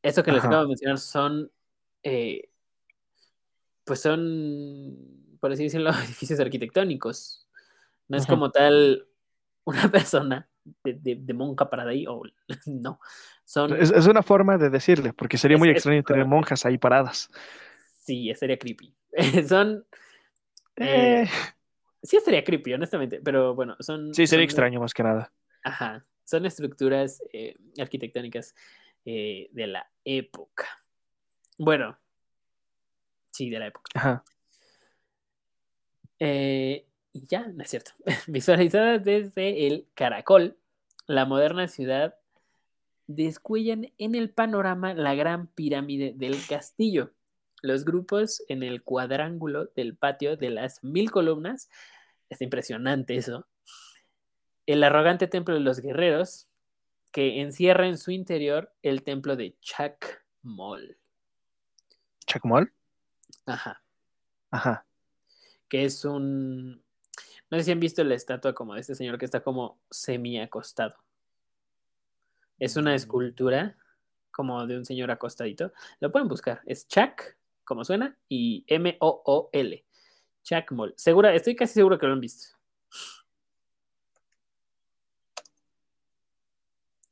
[0.02, 0.48] Eso que les Ajá.
[0.48, 1.52] acabo de mencionar son,
[2.04, 2.50] eh,
[3.84, 4.98] pues son,
[5.40, 7.48] por así decirlo, edificios arquitectónicos.
[8.08, 9.08] No es como tal
[9.64, 10.50] una persona
[10.84, 12.24] de, de, de monja parada ahí, o
[12.66, 13.00] no.
[13.46, 16.78] Son, Es, es una forma de decirle, porque sería muy es extraño tener monjas ahí
[16.78, 17.30] paradas.
[18.02, 18.94] sí, sería creepy.
[19.48, 19.86] son,
[20.76, 21.30] Eh, Eh,
[22.04, 24.14] sí estaría creepy, honestamente, pero bueno, son...
[24.14, 25.34] sí, sería son- extraño más que nada.
[25.64, 28.54] Ajá, son estructuras eh, arquitectónicas
[29.06, 30.68] eh, de la época.
[31.58, 31.98] Bueno,
[33.32, 33.90] sí, de la época.
[33.96, 34.24] Ajá.
[36.20, 37.92] Eh, y ya, no es cierto.
[38.28, 40.58] Visualizadas desde el Caracol,
[41.08, 42.16] la moderna ciudad
[43.08, 47.12] descuellan en el panorama la gran pirámide del castillo.
[47.64, 51.70] Los grupos en el cuadrángulo del patio de las mil columnas,
[52.30, 53.48] es impresionante eso.
[54.68, 56.48] El arrogante templo de los guerreros,
[57.12, 60.98] que encierra en su interior el templo de Chacmol.
[62.28, 62.72] ¿Chacmol?
[63.46, 63.82] Ajá.
[64.52, 64.86] Ajá.
[65.70, 66.84] que es un...
[67.50, 70.40] No sé si han visto la estatua como de este señor que está como semi
[70.40, 70.96] acostado.
[72.60, 72.96] Es una Mm.
[72.96, 73.78] escultura
[74.32, 75.72] como de un señor acostadito.
[76.00, 76.62] Lo pueden buscar.
[76.66, 79.86] Es Chac, como suena, y M-O-O-L.
[80.44, 80.94] Chacmol.
[80.98, 82.56] Segura, estoy casi seguro que lo han visto.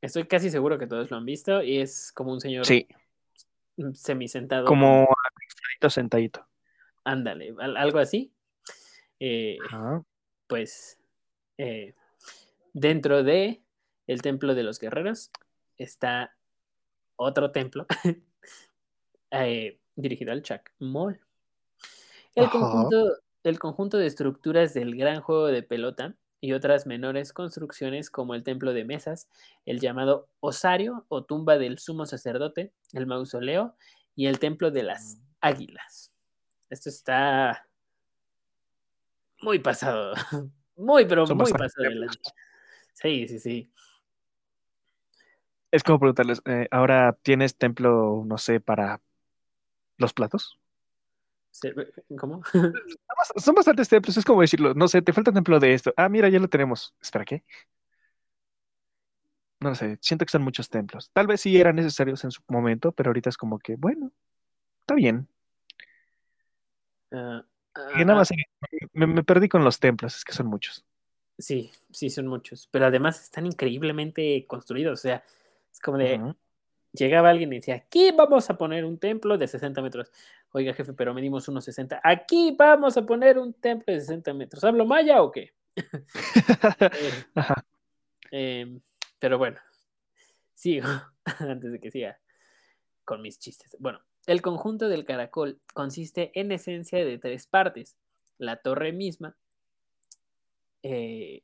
[0.02, 2.88] Estoy casi seguro que todos lo han visto y es como un señor Sí,
[3.94, 4.66] semi sentado.
[4.66, 6.48] como acostadito, sentadito.
[7.04, 8.34] Ándale, al- algo así.
[9.20, 9.58] Eh,
[10.48, 11.00] pues
[11.60, 11.94] eh,
[12.74, 13.62] dentro de
[14.08, 15.30] el templo de los guerreros
[15.78, 16.36] está
[17.16, 17.86] otro templo
[19.32, 21.20] eh, dirigido al Chacmol.
[22.36, 22.52] El Ajá.
[22.52, 28.34] conjunto, el conjunto de estructuras del gran juego de pelota y otras menores construcciones como
[28.34, 29.28] el templo de mesas,
[29.66, 33.76] el llamado osario o tumba del sumo sacerdote, el mausoleo
[34.16, 36.12] y el templo de las águilas.
[36.70, 37.68] Esto está
[39.42, 40.14] muy pasado,
[40.76, 42.08] muy pero Son muy pasado de.
[42.94, 43.72] Sí, sí, sí.
[45.72, 49.00] Es como preguntarles, eh, ¿ahora tienes templo, no sé, para
[50.02, 50.60] los platos?
[52.18, 52.42] ¿Cómo?
[53.08, 55.94] Son bas- Son bastantes templos, es como decirlo, no sé, te falta templo de esto.
[55.98, 56.96] Ah, mira, ya lo tenemos.
[57.02, 57.44] Espera, ¿qué?
[59.62, 61.10] No lo sé, siento que son muchos templos.
[61.14, 64.12] Tal vez sí eran necesarios en su momento, pero ahorita es como que, bueno,
[64.82, 65.30] Está bien.
[67.12, 67.46] Ah,
[67.94, 68.30] Y nada ah, más
[68.94, 70.86] me, me perdí con los templos, es que son muchos.
[71.38, 72.68] sí, sí, son muchos.
[72.72, 75.00] Pero además están increíblemente construidos.
[75.00, 75.24] O sea,
[75.72, 76.26] es como de.
[76.94, 80.12] Llegaba alguien y decía, aquí vamos a poner un templo de 60 metros.
[80.52, 82.02] Oiga, jefe, pero medimos unos 60.
[82.04, 84.64] Aquí vamos a poner un templo de 60 metros.
[84.64, 85.54] ¿Hablo maya o qué?
[88.34, 88.80] Eh, eh,
[89.20, 89.60] pero bueno,
[90.54, 90.88] sigo
[91.40, 92.18] antes de que siga
[93.04, 93.76] con mis chistes.
[93.80, 97.98] Bueno, el conjunto del caracol consiste en esencia de tres partes.
[98.38, 99.36] La torre misma,
[100.84, 101.44] eh,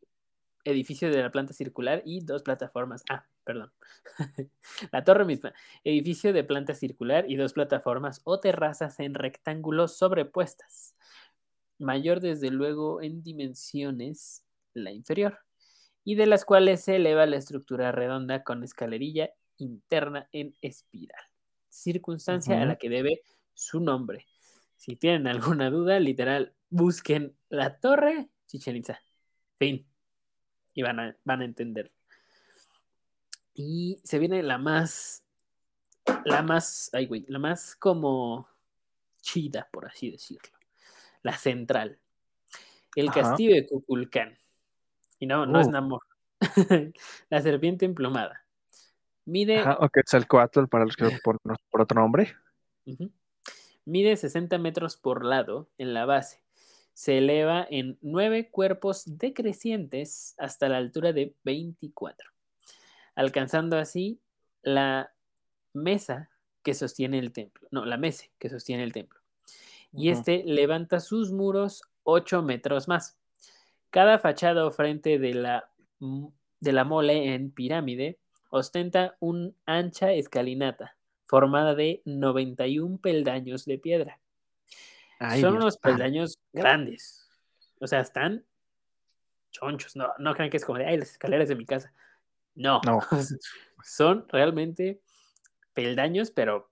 [0.69, 3.03] edificio de la planta circular y dos plataformas.
[3.09, 3.71] Ah, perdón.
[4.91, 5.53] la torre misma,
[5.83, 10.95] edificio de planta circular y dos plataformas o terrazas en rectángulos sobrepuestas.
[11.79, 15.39] Mayor desde luego en dimensiones la inferior
[16.03, 21.21] y de las cuales se eleva la estructura redonda con escalerilla interna en espiral,
[21.69, 23.21] circunstancia a la que debe
[23.53, 24.25] su nombre.
[24.75, 28.99] Si tienen alguna duda, literal, busquen la torre Chichen Itza.
[29.57, 29.85] Fin.
[30.77, 31.91] Y van a, van a entender.
[33.55, 35.23] Y se viene la más,
[36.23, 38.47] la más, ay güey, la más como
[39.21, 40.55] chida, por así decirlo.
[41.23, 41.97] La central.
[42.95, 43.21] El Ajá.
[43.21, 44.37] castillo de Cuculcán.
[45.17, 46.03] Y no, no es Uh, Namor.
[47.31, 48.45] la serpiente emplumada.
[49.25, 52.35] Mide, ajá, o Quetzalcóatl para los que por, por otro nombre.
[53.83, 56.39] mide 60 metros por lado en la base.
[56.97, 62.27] Se eleva en nueve cuerpos decrecientes hasta la altura de 24,
[63.13, 64.19] alcanzando así
[64.63, 65.11] la
[65.73, 66.31] mesa
[66.63, 67.67] que sostiene el templo.
[67.69, 69.19] No, la mesa que sostiene el templo.
[69.93, 73.15] Y este levanta sus muros 8 metros más.
[73.91, 78.17] Cada fachada o frente de la, de la mole en pirámide
[78.49, 84.19] ostenta una ancha escalinata formada de 91 peldaños de piedra.
[85.19, 85.63] Ay, Son Dios.
[85.63, 85.89] unos Ajá.
[85.95, 87.27] peldaños grandes.
[87.79, 88.45] O sea, están
[89.51, 89.95] chonchos.
[89.95, 91.93] No, no crean que es como de, ay, las escaleras de mi casa.
[92.55, 92.81] No.
[92.85, 92.99] No.
[93.83, 95.01] Son realmente
[95.73, 96.69] peldaños, pero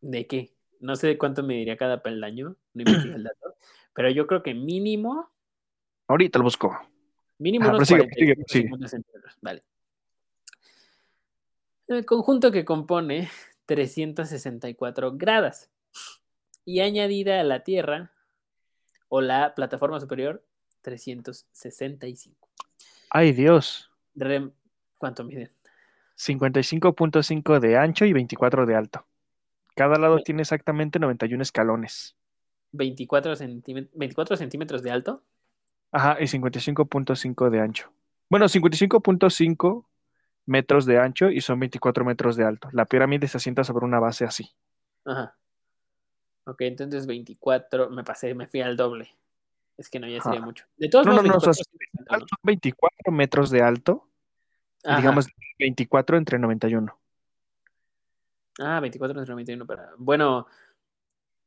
[0.00, 0.54] ¿de qué?
[0.80, 3.56] No sé de cuánto me diría cada peldaño, no investigué el dato,
[3.94, 5.30] pero yo creo que mínimo,
[6.06, 6.78] Ahorita lo busco.
[7.38, 8.62] mínimo unos prosigue, 45 prosigue, prosigue.
[8.64, 9.34] 50 centímetros.
[9.40, 9.62] Vale.
[11.86, 13.30] El conjunto que compone
[13.66, 15.70] 364 gradas
[16.64, 18.10] y añadida a la Tierra
[19.08, 20.42] o la plataforma superior
[20.82, 22.48] 365.
[23.10, 23.90] Ay, Dios.
[24.98, 25.50] ¿Cuánto miden?
[26.16, 29.06] 55.5 de ancho y 24 de alto.
[29.76, 32.16] Cada lado tiene exactamente 91 escalones.
[32.72, 35.22] 24, centímet- 24 centímetros de alto.
[35.90, 37.92] Ajá, y 55.5 de ancho.
[38.28, 39.86] Bueno, 55.5
[40.46, 42.68] metros de ancho y son 24 metros de alto.
[42.72, 44.50] La pirámide se asienta sobre una base así.
[45.04, 45.36] Ajá.
[46.46, 49.14] Ok, entonces 24, me pasé, me fui al doble.
[49.76, 50.46] Es que no, ya sería Ajá.
[50.46, 50.66] mucho.
[50.76, 52.28] De todos No, modos, no, o sea, 24 siempre es alto, ¿no?
[52.28, 54.08] son 24 metros de alto
[54.84, 54.96] Ajá.
[54.96, 55.26] digamos
[55.58, 56.98] 24 entre 91.
[58.60, 59.92] Ah, 24 entre 91 para.
[59.98, 60.46] Bueno,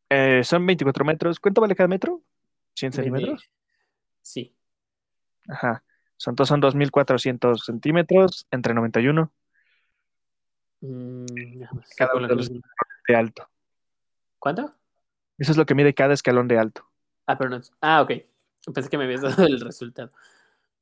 [0.09, 1.39] Eh, son 24 metros.
[1.39, 2.21] ¿Cuánto vale cada metro?
[2.75, 3.49] ¿100 vene- centímetros?
[4.21, 4.55] Sí.
[5.49, 5.83] Ajá.
[6.15, 9.31] Son, son 2.400 centímetros entre 91
[10.79, 11.25] Mm,
[11.97, 13.49] cada uno de los de alto.
[14.39, 14.71] ¿Cuánto?
[15.37, 16.89] Eso es lo que mide cada escalón de alto.
[17.25, 17.61] Ah, pero no.
[17.81, 18.11] Ah, ok.
[18.73, 20.09] Pensé que me habías dado el resultado.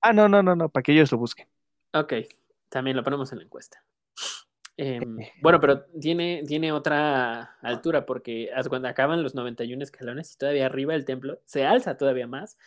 [0.02, 1.48] Ah, no, no, no, no, para que ellos lo busquen.
[1.94, 2.14] Ok,
[2.70, 3.84] también lo ponemos en la encuesta.
[4.78, 10.66] Em, bueno, pero tiene, tiene otra altura porque cuando acaban los 91 escalones y todavía
[10.66, 12.58] arriba el templo se alza todavía más.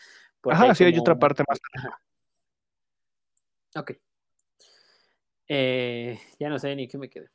[0.44, 1.60] Ajá, hay sí, hay otra parte más.
[1.74, 2.00] Ajá.
[3.76, 3.92] Ok.
[5.48, 7.28] Eh, ya no sé ni qué me quedé.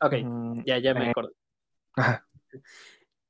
[0.00, 1.32] Ok, Mm, ya, ya me eh, acordé.
[1.96, 2.27] ajá.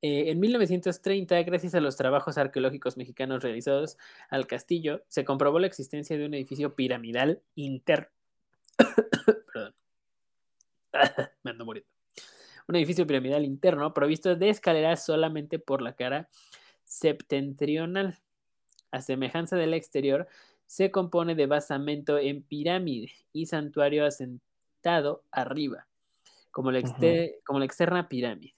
[0.00, 3.98] Eh, en 1930, gracias a los trabajos arqueológicos mexicanos realizados
[4.30, 8.08] al castillo, se comprobó la existencia de un edificio piramidal interno.
[9.52, 9.74] Perdón.
[11.42, 11.88] Me ando muriendo.
[12.68, 16.28] Un edificio piramidal interno provisto de escaleras solamente por la cara
[16.84, 18.18] septentrional.
[18.90, 20.28] A semejanza del exterior,
[20.66, 25.86] se compone de basamento en pirámide y santuario asentado arriba,
[26.50, 27.40] como la, exter- Ujú.
[27.44, 28.54] como la externa pirámide.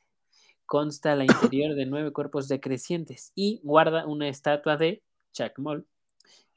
[0.70, 5.02] Consta la interior de nueve cuerpos decrecientes y guarda una estatua de
[5.33, 5.85] Chacmol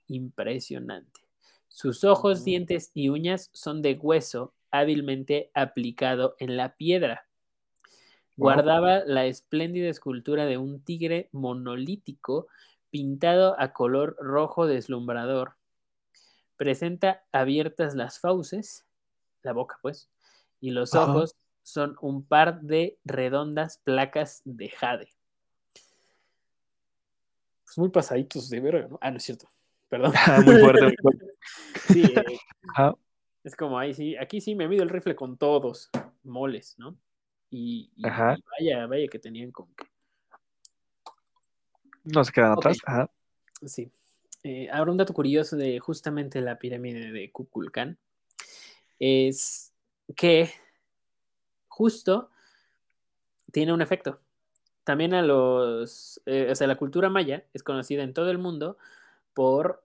[0.07, 1.21] impresionante.
[1.67, 7.25] Sus ojos, dientes y uñas son de hueso hábilmente aplicado en la piedra.
[8.37, 12.45] Guardaba la espléndida escultura de un tigre monolítico
[12.91, 15.55] pintado a color rojo deslumbrador.
[16.55, 18.85] Presenta abiertas las fauces,
[19.41, 20.07] la boca pues,
[20.61, 25.09] y los ojos son un par de redondas placas de jade.
[27.65, 28.99] Pues muy pasaditos de verga, ¿no?
[29.01, 29.47] Ah, no es cierto.
[29.89, 30.13] Perdón.
[30.27, 30.83] Ah, muy fuerte.
[30.83, 31.25] muy fuerte.
[31.87, 32.39] Sí, eh,
[33.43, 35.89] es como ahí sí, aquí sí me mido el rifle con todos,
[36.23, 36.95] moles, ¿no?
[37.49, 38.35] Y, y- Ajá.
[38.37, 39.85] y vaya, vaya que tenían como que.
[42.05, 42.77] No se quedan atrás.
[42.85, 43.09] Ajá.
[43.65, 43.91] Sí.
[44.43, 47.97] Eh, ahora un dato curioso de justamente la pirámide de Kukulcán
[48.99, 49.71] es
[50.15, 50.51] que
[51.73, 52.29] justo
[53.51, 54.19] tiene un efecto.
[54.83, 58.77] También a los, eh, o sea, la cultura maya es conocida en todo el mundo
[59.33, 59.83] por,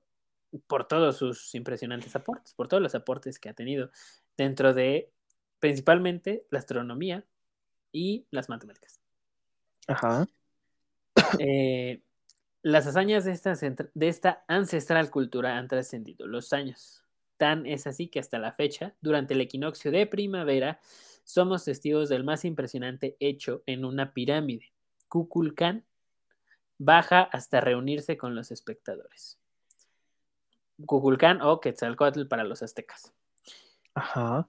[0.67, 3.91] por todos sus impresionantes aportes, por todos los aportes que ha tenido
[4.37, 5.11] dentro de
[5.61, 7.25] principalmente la astronomía
[7.91, 9.01] y las matemáticas.
[9.87, 10.29] Ajá.
[11.39, 12.03] Eh,
[12.63, 17.03] las hazañas de esta, de esta ancestral cultura han trascendido los años.
[17.39, 20.81] Tan es así que hasta la fecha, durante el equinoccio de primavera,
[21.29, 24.73] somos testigos del más impresionante hecho en una pirámide.
[25.09, 25.85] Kukulcán
[26.79, 29.39] baja hasta reunirse con los espectadores.
[30.87, 33.13] Kukulcán o Quetzalcoatl para los aztecas.
[33.93, 34.49] Ajá.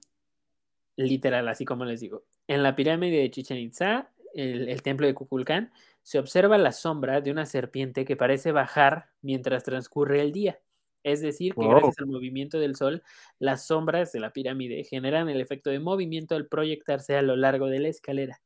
[0.96, 2.24] literal, así como les digo.
[2.48, 7.20] En la pirámide de Chichen Itza, el, el templo de Kukulcán, se observa la sombra
[7.20, 10.58] de una serpiente que parece bajar mientras transcurre el día.
[11.02, 11.70] Es decir, que Wow.
[11.70, 13.02] gracias al movimiento del sol,
[13.38, 17.66] las sombras de la pirámide generan el efecto de movimiento al proyectarse a lo largo
[17.66, 18.40] de la escalera,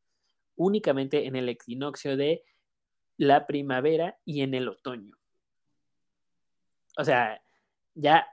[0.56, 2.44] únicamente en el equinoccio de
[3.16, 5.16] la primavera y en el otoño.
[6.96, 7.42] O sea,
[7.94, 8.26] ya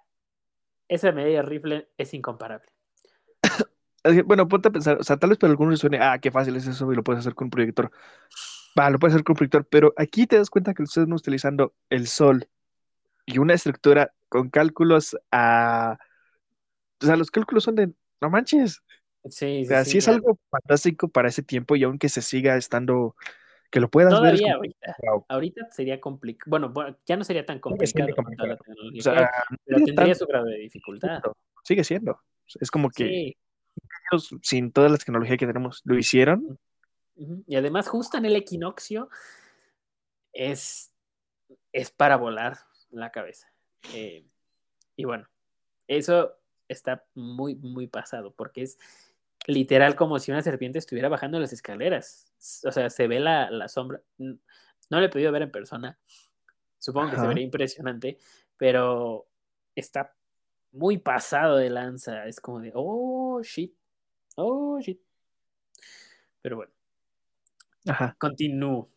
[0.88, 2.68] esa medida rifle es incomparable.
[4.26, 6.66] Bueno, ponte a pensar, o sea, tal vez para algunos suene, ah, qué fácil es
[6.66, 7.92] eso y lo puedes hacer con un proyector.
[8.78, 11.76] Va, lo puedes hacer con un proyector, pero aquí te das cuenta que están utilizando
[11.92, 12.50] el sol
[13.32, 15.98] y una estructura con cálculos a...
[17.02, 17.92] O sea, los cálculos son de,
[18.22, 18.82] no manches,
[19.30, 23.16] Sí, o sea, sí es algo fantástico para ese tiempo y aunque se siga estando,
[23.70, 24.32] que lo puedas ver.
[24.40, 24.96] Todavía como, ahorita.
[25.04, 25.26] wow.
[25.30, 26.50] Ahorita sería complicado.
[26.50, 29.30] Bueno, ya no sería tan complicado O sea,
[29.64, 31.22] pero tendría tan- su grado de dificultad.
[31.64, 32.20] sigue siendo.
[32.60, 33.38] Es como que Sí.
[34.12, 36.58] ellos, sin toda la tecnología que tenemos, lo hicieron.
[37.46, 39.10] Y además, justo en el equinoccio
[40.34, 40.92] es,
[41.72, 42.58] es para volar
[42.92, 43.52] la cabeza.
[43.94, 44.26] Eh,
[44.96, 45.28] y bueno,
[45.88, 48.78] eso está muy, muy pasado, porque es
[49.48, 52.32] literal como si una serpiente estuviera bajando las escaleras.
[52.66, 54.02] O sea, se ve la, la sombra.
[54.18, 55.98] No lo he podido ver en persona.
[56.78, 58.18] Supongo que se vería impresionante,
[58.58, 59.28] pero
[59.76, 60.16] está
[60.72, 62.26] muy pasado de lanza.
[62.26, 63.74] Es como de, oh, shit.
[64.36, 65.00] Oh, shit.
[66.42, 66.72] Pero bueno,
[67.88, 68.16] Ajá.
[68.20, 68.90] continúo.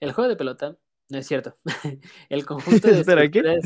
[0.00, 0.76] El juego de pelota,
[1.10, 1.56] no es cierto.
[2.28, 3.38] El conjunto de Espera, ¿qué?
[3.38, 3.64] estructuras.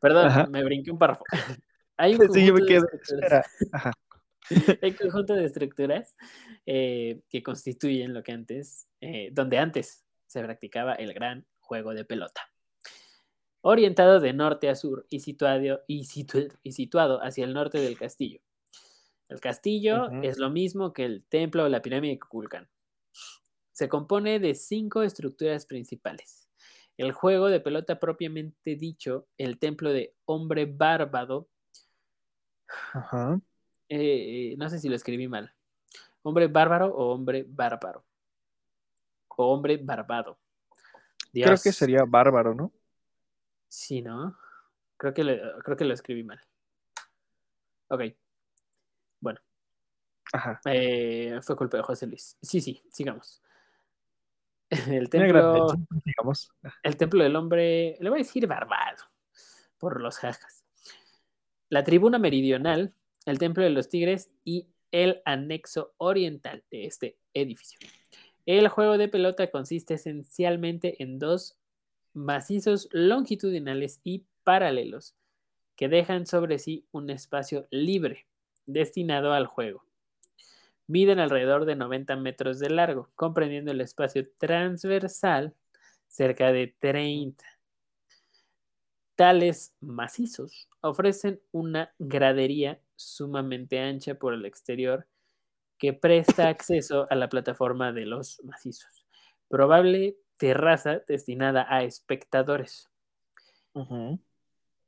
[0.00, 0.46] Perdón, Ajá.
[0.46, 1.24] me brinqué un párrafo.
[1.96, 2.60] Hay un Sí, yo me.
[2.62, 3.44] Espera.
[3.72, 3.92] Ajá.
[4.82, 6.14] Hay conjunto de estructuras
[6.66, 12.04] eh, que constituyen lo que antes, eh, donde antes se practicaba el gran juego de
[12.04, 12.40] pelota.
[13.60, 17.96] Orientado de norte a sur y situado, y situ- y situado hacia el norte del
[17.96, 18.40] castillo.
[19.28, 22.68] El castillo es lo mismo que el templo o la pirámide de Kukulcán.
[23.70, 26.41] Se compone de cinco estructuras principales.
[26.96, 31.48] El juego de pelota propiamente dicho, el templo de hombre bárbaro,
[32.92, 33.40] Ajá.
[33.88, 35.54] eh, no sé si lo escribí mal.
[36.22, 38.04] Hombre bárbaro o hombre bárbaro.
[39.28, 40.38] O hombre barbado.
[41.32, 42.72] Creo que sería bárbaro, ¿no?
[43.68, 44.36] Sí, ¿no?
[44.98, 46.40] Creo que, lo, creo que lo escribí mal.
[47.88, 48.02] Ok.
[49.20, 49.40] Bueno,
[50.32, 50.60] Ajá.
[50.66, 52.36] eh, fue culpa de José Luis.
[52.42, 53.42] Sí, sí, sigamos.
[54.88, 56.50] El gran templo, digamos.
[56.82, 59.04] el templo del hombre, le voy a decir barbado,
[59.78, 60.64] por los jajas.
[61.68, 62.94] La tribuna meridional,
[63.26, 67.78] el templo de los tigres y el anexo oriental de este edificio.
[68.46, 71.58] El juego de pelota consiste esencialmente en dos
[72.14, 75.14] macizos longitudinales y paralelos
[75.76, 78.26] que dejan sobre sí un espacio libre
[78.66, 79.84] destinado al juego.
[80.92, 85.54] Miden alrededor de 90 metros de largo, comprendiendo el espacio transversal
[86.06, 87.42] cerca de 30.
[89.14, 95.06] Tales macizos ofrecen una gradería sumamente ancha por el exterior
[95.78, 99.06] que presta acceso a la plataforma de los macizos.
[99.48, 102.90] Probable terraza destinada a espectadores.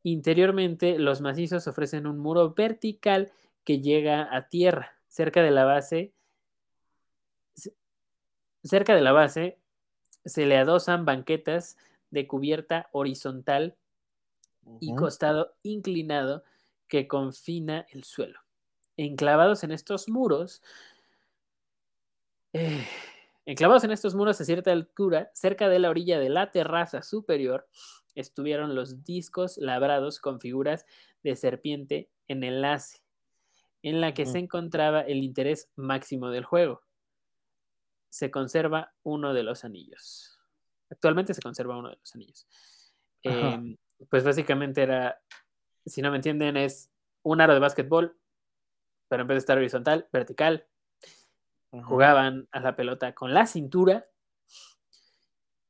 [0.02, 3.32] Interiormente, los macizos ofrecen un muro vertical
[3.64, 6.12] que llega a tierra, cerca de la base.
[8.64, 9.60] Cerca de la base
[10.24, 11.76] se le adosan banquetas
[12.10, 13.76] de cubierta horizontal
[14.80, 16.42] y costado inclinado
[16.88, 18.40] que confina el suelo.
[18.96, 20.62] Enclavados en estos muros
[22.56, 22.86] Eh,
[23.46, 27.68] enclavados en estos muros a cierta altura, cerca de la orilla de la terraza superior,
[28.14, 30.86] estuvieron los discos labrados con figuras
[31.24, 33.03] de serpiente en enlace,
[33.84, 36.82] en la que se encontraba el interés máximo del juego.
[38.08, 40.38] Se conserva uno de los anillos.
[40.90, 42.46] Actualmente se conserva uno de los anillos.
[43.22, 43.76] Eh,
[44.08, 45.20] pues básicamente era,
[45.86, 46.90] si no me entienden, es
[47.22, 48.16] un aro de básquetbol,
[49.08, 50.66] pero en vez de estar horizontal, vertical.
[51.82, 54.06] Jugaban a la pelota con la cintura.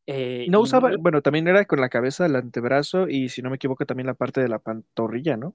[0.07, 3.49] eh, No usaba, no- bueno, también era con la cabeza, el antebrazo y si no
[3.51, 5.55] me equivoco también la parte de la pantorrilla, ¿no?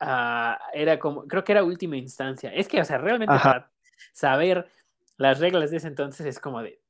[0.00, 2.52] Ah, era como, creo que era última instancia.
[2.52, 3.50] Es que, o sea, realmente Ajá.
[3.50, 3.70] para
[4.12, 4.68] saber
[5.16, 6.80] las reglas de ese entonces es como de,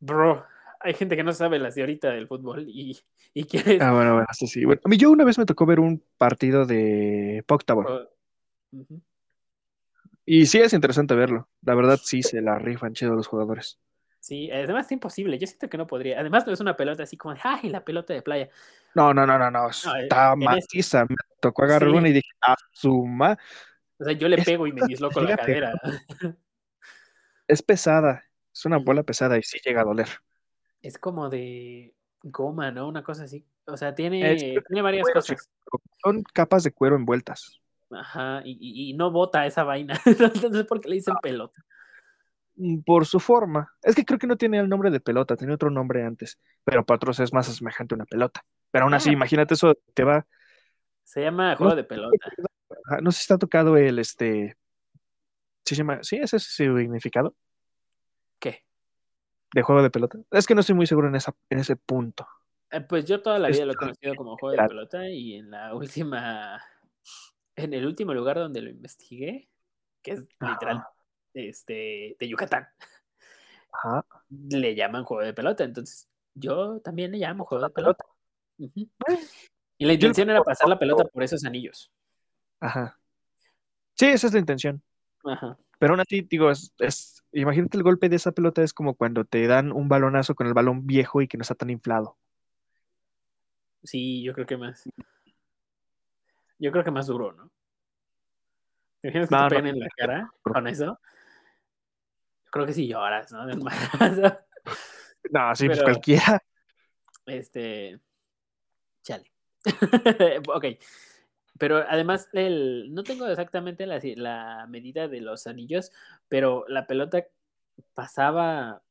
[0.00, 0.44] bro,
[0.80, 2.98] hay gente que no sabe las de ahorita del fútbol y,
[3.34, 3.80] y quieres...
[3.80, 4.64] Ah, bueno, bueno, eso sí.
[4.64, 8.08] Bueno, a mí yo una vez me tocó ver un partido de Poctaball oh,
[10.24, 11.48] y sí es interesante verlo.
[11.62, 13.78] La verdad sí se la rifan chido los jugadores.
[14.22, 15.36] Sí, además es imposible.
[15.36, 16.20] Yo siento que no podría.
[16.20, 18.48] Además, no es una pelota así como, ay, la pelota de playa.
[18.94, 21.04] No, no, no, no, no, No, está en este- maciza.
[21.06, 21.96] Me tocó agarrar Sí.
[21.96, 23.36] una y dije, a su ma,
[23.98, 25.72] O sea, yo le pego y me disloco la cadera.
[27.48, 30.06] es pesada, es una bola pesada y sí llega a doler.
[30.82, 31.92] Es como de
[32.22, 32.86] goma, ¿no?
[32.88, 33.44] Una cosa así.
[33.66, 35.50] O sea, tiene, Es- tiene varias cuero, cosas.
[36.02, 37.60] Son capas de cuero envueltas.
[37.90, 39.94] Ajá, y, y- y no bota esa vaina.
[40.54, 41.60] Entonces, ¿por qué le dicen pelota?
[42.56, 43.72] Mm, Por su forma.
[43.82, 46.84] Es que creo que no tiene el nombre de pelota, tenía otro nombre antes, pero
[46.84, 48.44] para otros es más semejante a una pelota.
[48.70, 49.12] Pero aún así, Ah.
[49.14, 50.26] imagínate eso, te va.
[51.04, 52.16] Se llama juego de pelota.
[53.00, 54.56] No sé si está tocado el este.
[55.64, 55.98] ¿Sí se llama?
[56.02, 56.16] ¿Sí?
[56.16, 57.34] ¿Ese es su significado
[58.38, 58.64] ¿Qué?
[59.54, 60.18] de juego de pelota?
[60.30, 62.26] Es que no estoy muy seguro en, esa, en ese punto.
[62.70, 65.50] Eh, Pues yo toda la vida lo he conocido como juego de pelota y en
[65.50, 66.62] la última,
[67.56, 69.48] en el último lugar donde lo investigué,
[70.02, 70.82] que es literal.
[71.34, 72.66] Este, de Yucatán,
[73.72, 74.04] Ajá.
[74.30, 75.64] le llaman juego de pelota.
[75.64, 78.04] Entonces, yo también le llamo juego de pelota.
[78.58, 81.90] Y la yo intención era pasar la pelota por esos anillos.
[82.60, 82.98] Ajá.
[83.94, 84.82] Sí, esa es la intención.
[85.24, 85.58] Ajá.
[85.78, 89.24] Pero aún así, digo, es, es- imagínate el golpe de esa pelota es como cuando
[89.24, 92.16] te dan un balonazo con el balón viejo y que no está tan inflado.
[93.82, 94.84] Sí, yo creo que más.
[96.58, 97.50] Yo creo que más duro, ¿no?
[99.00, 101.00] ¿Te imaginas que No, te no, peguen en la cara con eso?
[102.52, 103.46] Creo que sí lloras, ¿no?
[103.46, 104.38] De un madrazo.
[105.30, 106.42] No, sí, pues cualquiera.
[107.26, 107.98] Este.
[109.02, 109.32] Chale.
[110.48, 110.64] ok.
[111.58, 115.92] Pero además, el, no tengo exactamente la, la medida de los anillos,
[116.28, 117.24] pero la pelota
[117.94, 118.82] pasaba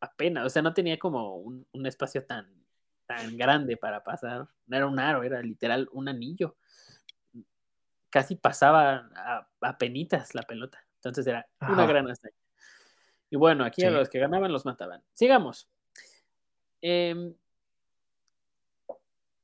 [0.00, 2.46] apenas, o sea, no tenía como un, un espacio tan,
[3.06, 4.48] tan grande para pasar.
[4.66, 6.56] No era un aro, era literal un anillo.
[8.08, 10.86] Casi pasaba a, a penitas la pelota.
[10.94, 11.86] Entonces era una Ajá.
[11.86, 12.45] gran hazaña.
[13.30, 15.02] Y bueno, aquí a los que ganaban los mataban.
[15.14, 15.68] Sigamos.
[16.80, 17.34] Em,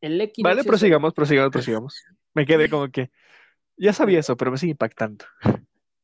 [0.01, 2.05] el Vale, equinoccio prosigamos, prosigamos, prosigamos.
[2.35, 3.11] Me quedé como que.
[3.77, 5.25] Ya sabía eso, pero me sigue impactando.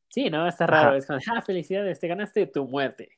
[0.09, 0.47] Sí, ¿no?
[0.47, 0.89] Está raro.
[0.89, 0.97] Ajá.
[0.97, 3.17] Es como, ah, felicidades, te ganaste tu muerte.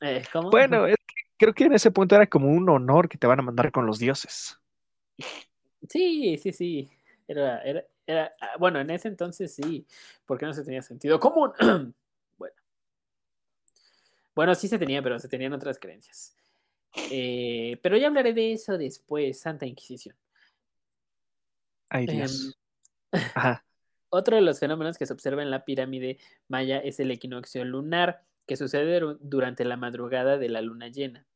[0.00, 0.50] Eh, ¿Cómo?
[0.50, 3.40] Bueno, es que creo que en ese punto era como un honor que te van
[3.40, 4.58] a mandar con los dioses.
[5.88, 6.90] Sí, sí, sí.
[7.28, 9.86] Era, era, era, ah, bueno, en ese entonces sí,
[10.26, 11.52] porque no se tenía sentido común.
[14.34, 14.54] bueno.
[14.54, 16.36] Sí se tenía, pero se tenían otras creencias.
[17.10, 20.16] Eh, pero ya hablaré de eso después, Santa Inquisición.
[21.88, 22.58] Ay, Em, Dios.
[23.34, 23.64] Ajá.
[24.10, 26.18] Otro de los fenómenos que se observa en la pirámide
[26.48, 31.26] maya es el equinoccio lunar, que sucede dur- durante la madrugada de la luna llena,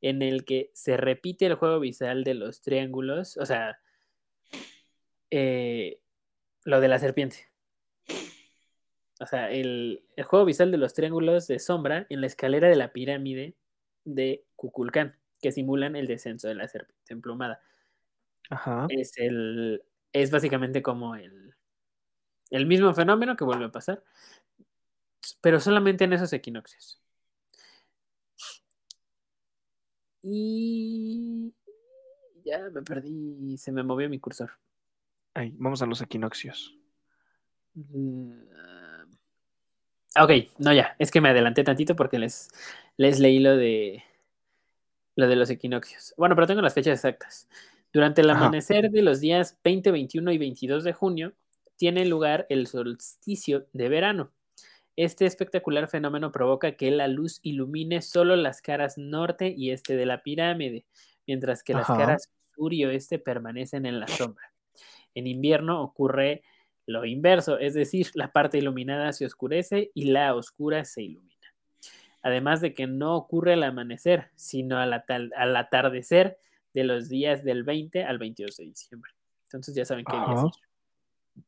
[0.00, 3.78] en el que se repite el juego visual de los triángulos, o sea,
[5.30, 6.00] eh,
[6.64, 7.48] lo de la serpiente.
[9.20, 12.76] O sea, el, el juego visual de los triángulos de sombra en la escalera de
[12.76, 13.54] la pirámide
[14.04, 17.60] de Kukulcán, que simulan el descenso de la serpiente emplumada
[18.50, 18.86] Ajá.
[18.88, 21.54] es el es básicamente como el,
[22.50, 24.02] el mismo fenómeno que vuelve a pasar,
[25.40, 27.00] pero solamente en esos equinoccios.
[30.22, 31.52] Y
[32.44, 34.52] ya me perdí, se me movió mi cursor.
[35.34, 36.74] Ay, vamos a los equinoccios.
[37.74, 38.32] Mm,
[40.20, 42.50] Ok, no ya, es que me adelanté tantito porque les,
[42.96, 44.02] les leí lo de
[45.16, 46.14] lo de los equinoccios.
[46.16, 47.48] Bueno, pero tengo las fechas exactas.
[47.92, 48.40] Durante el Ajá.
[48.40, 51.32] amanecer de los días 20, 21 y 22 de junio
[51.76, 54.30] tiene lugar el solsticio de verano.
[54.96, 60.06] Este espectacular fenómeno provoca que la luz ilumine solo las caras norte y este de
[60.06, 60.84] la pirámide,
[61.26, 64.52] mientras que las caras sur y oeste permanecen en la sombra.
[65.14, 66.42] En invierno ocurre
[66.86, 71.34] lo inverso, es decir, la parte iluminada se oscurece y la oscura se ilumina.
[72.22, 76.38] Además de que no ocurre al amanecer, sino al, atal- al atardecer
[76.74, 79.12] de los días del 20 al 22 de diciembre.
[79.44, 81.42] Entonces ya saben qué días ir.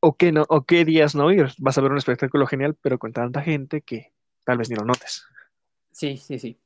[0.00, 1.48] ¿O qué, no, ¿O qué días no ir?
[1.58, 4.12] Vas a ver un espectáculo genial, pero con tanta gente que
[4.44, 5.24] tal vez ni lo notes.
[5.90, 6.56] Sí, sí, sí.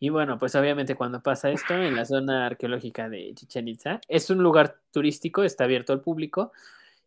[0.00, 4.30] Y bueno, pues obviamente cuando pasa esto en la zona arqueológica de Chichen Itza, es
[4.30, 6.52] un lugar turístico, está abierto al público.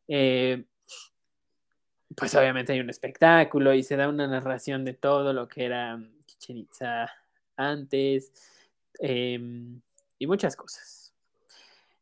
[0.07, 0.63] Eh,
[2.15, 5.99] pues obviamente hay un espectáculo y se da una narración de todo lo que era
[6.25, 7.09] Chichen Itza
[7.55, 8.31] antes
[8.99, 9.39] eh,
[10.19, 11.13] y muchas cosas.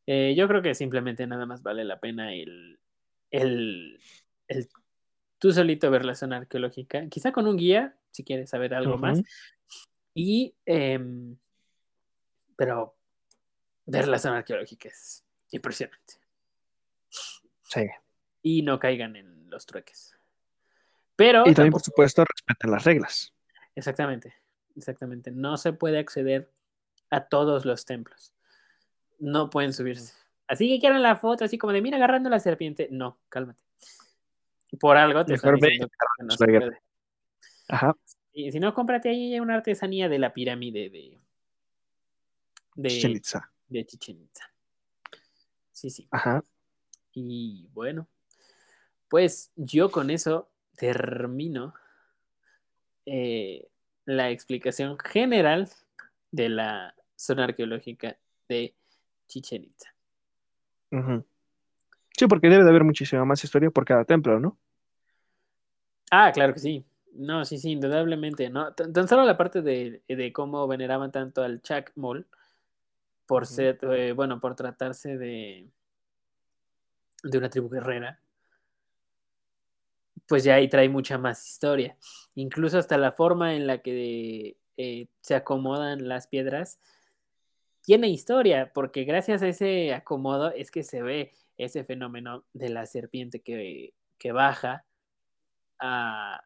[0.08, 2.80] Eh, yo creo que simplemente nada más vale la pena el,
[3.30, 4.00] el,
[4.48, 4.68] el
[5.38, 9.22] tú solito ver la zona arqueológica, quizá con un guía, si quieres saber algo más.
[10.14, 11.38] Y, em,
[12.56, 12.96] pero
[13.86, 16.16] ver la zona arqueológica es impresionante.
[17.70, 17.88] Sí.
[18.42, 20.16] Y no caigan en los trueques.
[21.16, 23.34] Pero Y también, por supuesto, respeten las reglas.
[23.76, 24.34] exactamente,
[24.76, 25.32] exactamente.
[25.32, 26.52] No se puede acceder
[27.10, 28.34] a todos los templos.
[29.20, 30.14] No pueden subirse.
[30.48, 32.88] Así que quieren la foto, así como de mira agarrando la serpiente.
[32.92, 33.62] No, cálmate.
[34.80, 36.70] Por algo te están Mejor ve diciendo que no se Schwarzenegger.
[36.70, 36.82] puede.
[37.68, 37.96] Ajá.
[38.34, 41.20] Y si no, cómprate ahí una artesanía de la pirámide de,
[42.76, 43.52] de, Chichen Itza.
[43.68, 44.46] de Chichen Itza.
[45.72, 46.08] Sí, sí.
[46.12, 46.44] Ajá.
[47.14, 48.08] Y bueno,
[49.08, 51.74] pues yo con eso termino
[53.06, 53.68] eh,
[54.06, 55.70] la explicación general
[56.32, 58.76] de la zona arqueológica de
[59.28, 59.94] Chichen Itza.
[62.18, 64.58] Sí, porque debe de haber muchísima más historia por cada templo, ¿no?
[66.12, 66.86] Ah, claro que sí.
[67.14, 68.50] No, sí, sí, indudablemente.
[68.50, 68.74] ¿no?
[68.74, 72.28] Tan, tan solo la parte de, de cómo veneraban tanto al Chacmol
[73.26, 75.70] por ser, eh, bueno, por tratarse de,
[77.24, 78.20] de una tribu guerrera,
[80.28, 81.98] pues ya ahí trae mucha más historia.
[82.36, 86.80] Incluso hasta la forma en la que eh, se acomodan las piedras
[87.82, 92.86] tiene historia, porque gracias a ese acomodo es que se ve ese fenómeno de la
[92.86, 94.86] serpiente que, que baja
[95.80, 96.44] a,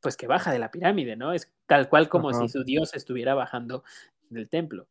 [0.00, 1.32] pues que baja de la pirámide, ¿no?
[1.32, 2.40] Es tal cual como Ajá.
[2.40, 3.84] si su dios estuviera bajando
[4.30, 4.88] del templo.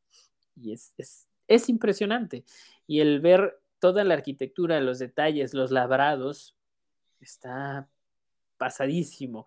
[0.55, 2.45] Y es, es, es impresionante.
[2.85, 6.55] Y el ver toda la arquitectura, los detalles, los labrados,
[7.19, 7.87] está
[8.57, 9.45] pasadísimo.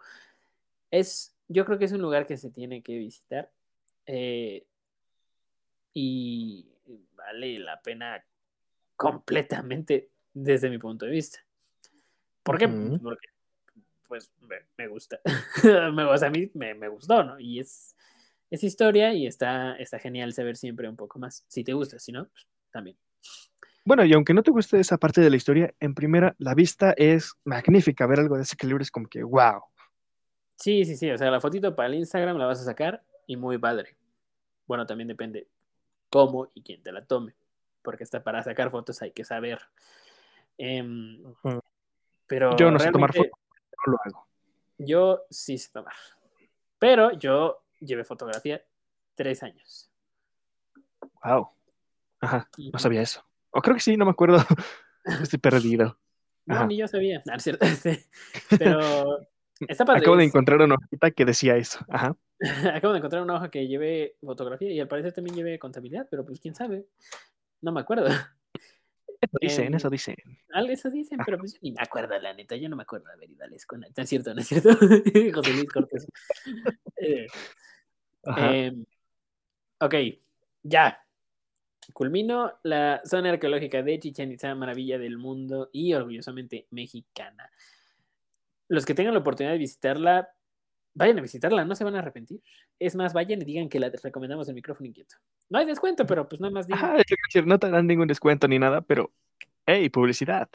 [0.90, 3.50] Es, yo creo que es un lugar que se tiene que visitar.
[4.06, 4.66] Eh,
[5.94, 6.66] y
[7.14, 8.24] vale la pena
[8.96, 11.44] completamente desde mi punto de vista.
[12.42, 12.68] ¿Por qué?
[12.68, 13.28] Porque
[14.08, 15.20] pues me, me gusta.
[15.92, 17.38] me, o sea, a mí me, me, gustó, ¿no?
[17.38, 17.96] Y es,
[18.50, 21.44] es historia y está, está genial saber siempre un poco más.
[21.48, 22.96] Si te gusta, si no, pues, también.
[23.84, 26.92] Bueno, y aunque no te guste esa parte de la historia, en primera, la vista
[26.96, 28.06] es magnífica.
[28.06, 29.62] Ver algo de ese calibre es como que, wow.
[30.56, 31.10] Sí, sí, sí.
[31.10, 33.96] O sea, la fotito para el Instagram la vas a sacar y muy padre.
[34.66, 35.48] Bueno, también depende
[36.08, 37.34] cómo y quién te la tome.
[37.82, 39.60] Porque hasta para sacar fotos hay que saber.
[40.58, 41.60] Eh, Ujú.
[42.28, 43.32] pero Yo no sé tomar fotos,
[43.84, 44.28] no lo hago.
[44.78, 45.94] Yo sí sé tomar.
[46.78, 48.64] Pero yo llevé fotografía
[49.14, 49.90] tres años.
[51.24, 51.48] Wow.
[52.20, 53.24] Ajá, no sabía eso.
[53.53, 54.38] O creo que sí, no me acuerdo.
[55.05, 55.98] Estoy perdido.
[56.46, 56.66] No, Ajá.
[56.66, 57.22] ni yo sabía.
[57.26, 57.66] No, es cierto.
[57.66, 57.98] Sí.
[58.59, 59.20] Pero
[59.68, 60.00] está padre.
[60.00, 61.84] Acabo de encontrar una hojita que decía eso.
[61.88, 62.16] Ajá.
[62.74, 66.24] Acabo de encontrar una hoja que llevé fotografía y al parecer también llevé contabilidad, pero
[66.24, 66.86] pues quién sabe.
[67.61, 68.07] No me acuerdo.
[69.20, 70.16] Eso dicen, Em, eso dicen.
[70.68, 72.57] Eso dicen, pero pues yo ni me acuerdo, la neta.
[72.57, 73.86] Yo no me acuerdo de haber ido a la escuela.
[73.96, 74.70] No es cierto, no es cierto.
[74.70, 76.07] José Luis Cortés.
[76.96, 77.26] Eh,
[78.24, 78.53] Ajá.
[78.53, 78.72] Eh,
[79.78, 79.94] ok,
[80.64, 81.01] ya.
[81.92, 87.50] Culmino la zona arqueológica de Chichen Itza, maravilla del mundo y orgullosamente mexicana.
[88.68, 90.30] Los que tengan la oportunidad de visitarla,
[90.94, 92.40] vayan a visitarla, no se van a arrepentir.
[92.78, 95.16] Es más, vayan y digan que la recomendamos el micrófono inquieto.
[95.50, 96.96] No hay descuento, pero pues nada más digan.
[96.96, 99.12] Decir, no te dan ningún descuento ni nada, pero,
[99.66, 100.48] hey, publicidad.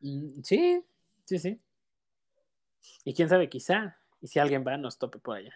[0.00, 0.82] Mm, Sí,
[1.24, 1.60] sí, sí.
[3.04, 5.54] Y quién sabe, quizá, y si alguien va, nos tope por allá.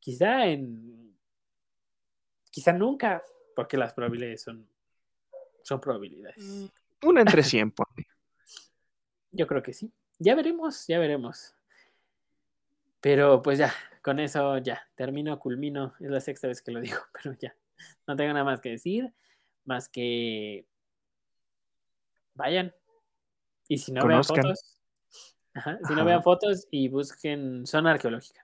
[0.00, 1.16] Quizá en.
[2.50, 3.22] Quizá nunca,
[3.54, 4.68] porque las probabilidades son,
[5.62, 6.70] son probabilidades.
[7.02, 8.06] Una entre 100, ponle.
[9.30, 9.92] Yo creo que sí.
[10.18, 11.54] Ya veremos, ya veremos.
[13.00, 15.94] Pero pues ya, con eso ya, termino, culmino.
[16.00, 17.54] Es la sexta vez que lo digo, pero ya.
[18.06, 19.12] No tengo nada más que decir,
[19.64, 20.66] más que
[22.34, 22.74] vayan.
[23.68, 24.42] Y si no Conozcan.
[24.42, 24.78] vean fotos,
[25.54, 28.43] ajá, si no vean fotos y busquen zona arqueológica.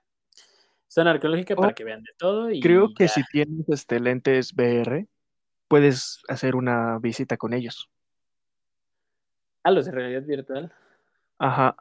[0.91, 3.13] Zona arqueológica para Oh, que vean de todo y Creo que ya.
[3.13, 5.07] si tienes este, lentes VR,
[5.69, 7.89] puedes hacer una visita con ellos.
[9.63, 10.73] a los de realidad virtual.
[11.37, 11.77] Ajá.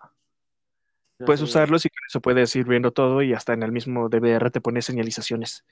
[1.18, 4.50] Puedes usarlos y con eso puedes ir viendo todo y hasta en el mismo DVR
[4.50, 5.64] te pone señalizaciones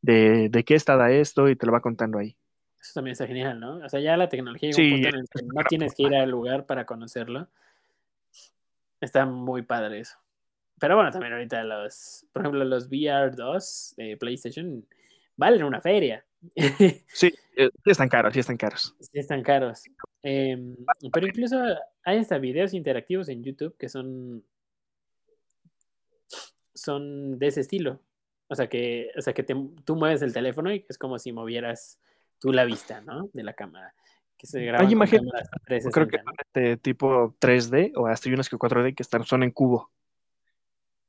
[0.00, 2.36] de, de qué está esto y te lo va contando ahí.
[2.80, 3.76] Eso también está genial, ¿no?
[3.84, 6.14] O sea, ya la tecnología llega un punto en el que no tienes que ir
[6.14, 7.48] al lugar para conocerlo.
[9.00, 10.16] Está muy padre eso.
[10.80, 14.84] Pero bueno, también ahorita los, por ejemplo, los VR2 de PlayStation
[15.36, 16.24] valen una feria.
[17.12, 18.96] Sí, eh, sí están caros, sí están caros.
[18.98, 19.82] Sí están caros.
[20.22, 20.74] Em,
[21.12, 21.62] pero incluso
[22.02, 24.42] hay hasta videos interactivos en YouTube que son
[26.74, 28.00] son de ese estilo.
[28.48, 32.00] O sea que, o sea que tú mueves el teléfono y es como si movieras
[32.38, 33.28] tú la vista, ¿no?
[33.34, 33.94] De la cámara.
[34.38, 35.30] Que se graba Hay imágenes,
[35.92, 36.32] creo que ¿no?
[36.38, 39.90] este tipo 3D o hasta hay unas que 4D que están, son en cubo.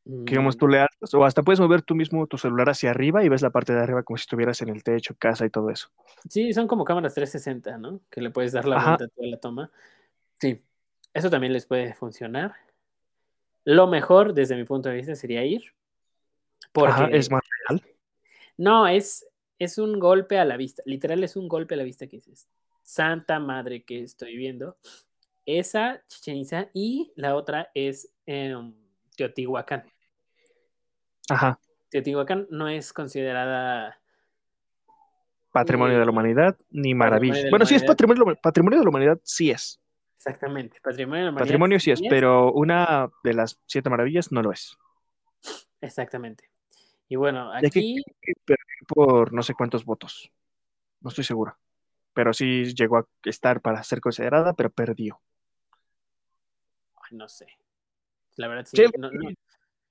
[0.03, 0.71] Que digamos, tú mm.
[0.71, 3.51] le alzas, o hasta puedes mover tú mismo tu celular hacia arriba y ves la
[3.51, 5.89] parte de arriba como si estuvieras en el techo, casa y todo eso.
[6.27, 8.01] Sí, son como cámaras 360, ¿no?
[8.09, 9.71] Que le puedes dar la vuelta a toda la toma.
[10.39, 10.63] Sí,
[11.13, 12.55] eso también les puede funcionar.
[13.63, 15.73] Lo mejor, desde mi punto de vista, sería ir.
[16.71, 17.15] Porque...
[17.15, 17.83] es más real.
[18.57, 19.27] No, es,
[19.59, 20.81] es un golpe a la vista.
[20.85, 22.47] Literal, es un golpe a la vista que dices.
[22.81, 24.77] Santa madre que estoy viendo.
[25.45, 28.73] Esa, Chichen Itza, y la otra es em,
[29.21, 29.83] Teotihuacán.
[31.29, 31.59] Ajá.
[31.89, 33.99] Teotihuacán no es considerada
[35.51, 37.49] patrimonio de la humanidad ni maravilla.
[37.49, 39.79] Bueno, sí es patrimonio, patrimonio de la humanidad, sí es.
[40.15, 41.45] Exactamente, patrimonio de la humanidad.
[41.45, 44.77] Patrimonio sí es, pero una de las siete maravillas no lo es.
[45.81, 46.49] Exactamente.
[47.09, 48.01] Y bueno, aquí.
[48.87, 50.31] por no sé cuántos votos.
[51.01, 51.57] No estoy seguro.
[52.13, 55.19] Pero sí llegó a estar para ser considerada, pero perdió.
[56.95, 57.47] Ay, no sé.
[58.35, 58.77] La verdad, sí,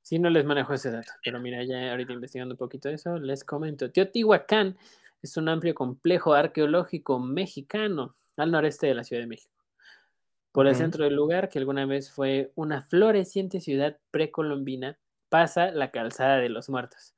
[0.02, 0.18] sí.
[0.18, 1.12] No, les manejo ese dato.
[1.24, 3.90] Pero mira, ya ahorita investigando un poquito eso, les comento.
[3.90, 4.76] Teotihuacán
[5.22, 9.54] es un amplio complejo arqueológico mexicano al noreste de la Ciudad de México.
[10.52, 15.92] Por el centro del lugar, que alguna vez fue una floreciente ciudad precolombina, pasa la
[15.92, 17.14] calzada de los muertos.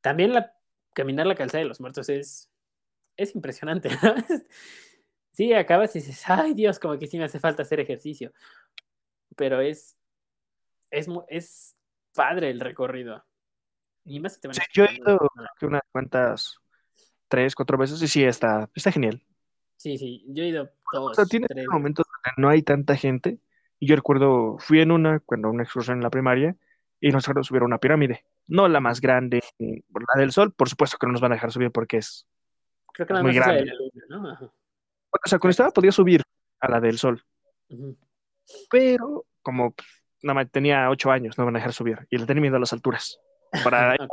[0.00, 0.54] También la,
[0.94, 2.50] caminar la calzada de los muertos es,
[3.16, 3.90] es impresionante.
[4.02, 4.14] ¿no?
[5.32, 8.32] sí, acabas y dices, ay Dios, como que sí me hace falta hacer ejercicio.
[9.36, 9.96] Pero es
[10.92, 11.76] es, es
[12.14, 13.24] padre el recorrido.
[14.04, 15.18] Y más te sí, yo he ido
[15.62, 16.58] unas cuantas,
[17.28, 19.22] tres, cuatro veces y sí, está, está genial.
[19.76, 21.12] Sí, sí, yo he ido dos.
[21.12, 23.38] O sea, tiene momentos donde no hay tanta gente.
[23.78, 26.56] Y yo recuerdo, fui en una, cuando una excursión en la primaria,
[27.00, 28.24] y nos dejaron subir a una pirámide.
[28.46, 31.50] No la más grande, la del Sol, por supuesto que no nos van a dejar
[31.50, 32.28] subir porque es,
[32.92, 33.66] Creo que muy grande.
[33.66, 34.52] La luna, ¿no?
[35.10, 36.22] O sea, cuando estaba podía subir
[36.60, 37.22] a la del Sol.
[38.70, 39.74] Pero como
[40.22, 42.06] nada más tenía ocho años, no van a dejar subir.
[42.10, 43.20] Y le tenía miedo a las alturas.
[43.64, 44.06] Para yo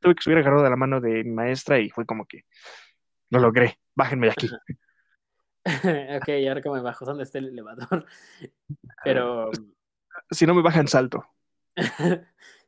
[0.00, 2.44] tuve que subir agarrado de la mano de mi maestra y fue como que
[3.30, 3.78] lo logré.
[3.94, 4.48] Bájenme de aquí.
[6.16, 7.04] ok, ¿y ahora cómo me bajo?
[7.04, 8.06] ¿Dónde está el elevador?
[9.04, 9.50] Pero.
[10.30, 11.24] Si no me bajan, salto.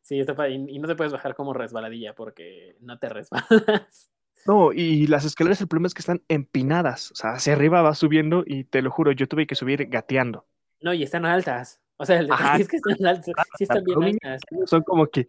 [0.01, 4.11] sí, está y, y no te puedes bajar como resbaladilla porque no te resbalas.
[4.47, 7.12] No, y las escaleras, el problema es que están empinadas.
[7.12, 10.47] O sea, hacia arriba va subiendo y te lo juro, yo tuve que subir gateando.
[10.81, 11.82] No, y están altas.
[12.03, 14.40] O sea, el detalle es que están altas, sí están bien altas.
[14.68, 15.28] Son como que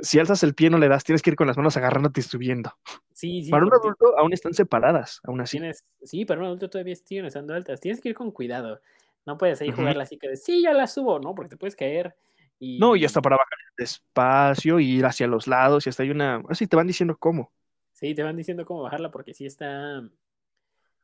[0.00, 2.22] si alzas el pie no le das, tienes que ir con las manos agarrándote y
[2.22, 2.72] subiendo.
[3.12, 3.50] Sí, sí.
[3.50, 5.60] Para un adulto aún están separadas, aún así.
[6.04, 7.80] sí, para un adulto todavía siguen estando altas.
[7.80, 8.80] Tienes que ir con cuidado.
[9.26, 11.34] No puedes ahí jugarla así que sí, ya la subo, ¿no?
[11.34, 12.14] Porque te puedes caer.
[12.60, 12.78] Y...
[12.78, 16.44] No, y hasta para bajar despacio y ir hacia los lados y hasta hay una...
[16.48, 17.50] Así te van diciendo cómo.
[17.92, 20.00] Sí, te van diciendo cómo bajarla porque sí está...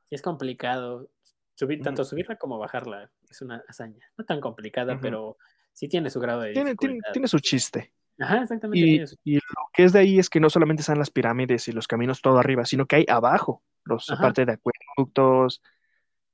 [0.05, 1.11] Sí es complicado.
[1.57, 4.07] Subir, tanto subirla como bajarla es una hazaña.
[4.17, 5.37] No tan complicada, pero
[5.73, 6.75] sí tiene su grado de tiene,
[7.13, 7.93] tiene, su chiste.
[8.19, 9.15] Ajá, exactamente.
[9.25, 9.41] Y, lo
[9.73, 12.39] que es de ahí es que no solamente están las pirámides y los caminos todo
[12.39, 15.63] arriba, sino que hay abajo, los aparte de acueductos,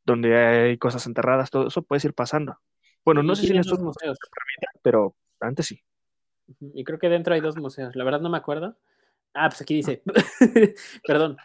[0.04, 2.58] donde hay cosas enterradas, todo eso puedes ir pasando.
[3.04, 4.18] Bueno, no sé si en estos museos,
[4.82, 5.82] pero antes sí.
[6.74, 7.96] Y creo que dentro hay dos museos.
[7.96, 8.76] La verdad no me acuerdo.
[9.32, 10.02] Ah, pues aquí dice.
[11.06, 11.36] Perdón.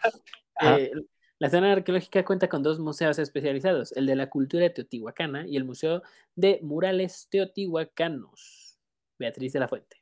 [0.60, 0.90] Eh,
[1.38, 5.64] la zona arqueológica cuenta con dos museos especializados, el de la cultura teotihuacana y el
[5.64, 6.02] Museo
[6.34, 8.78] de Murales Teotihuacanos,
[9.18, 10.00] Beatriz de la Fuente.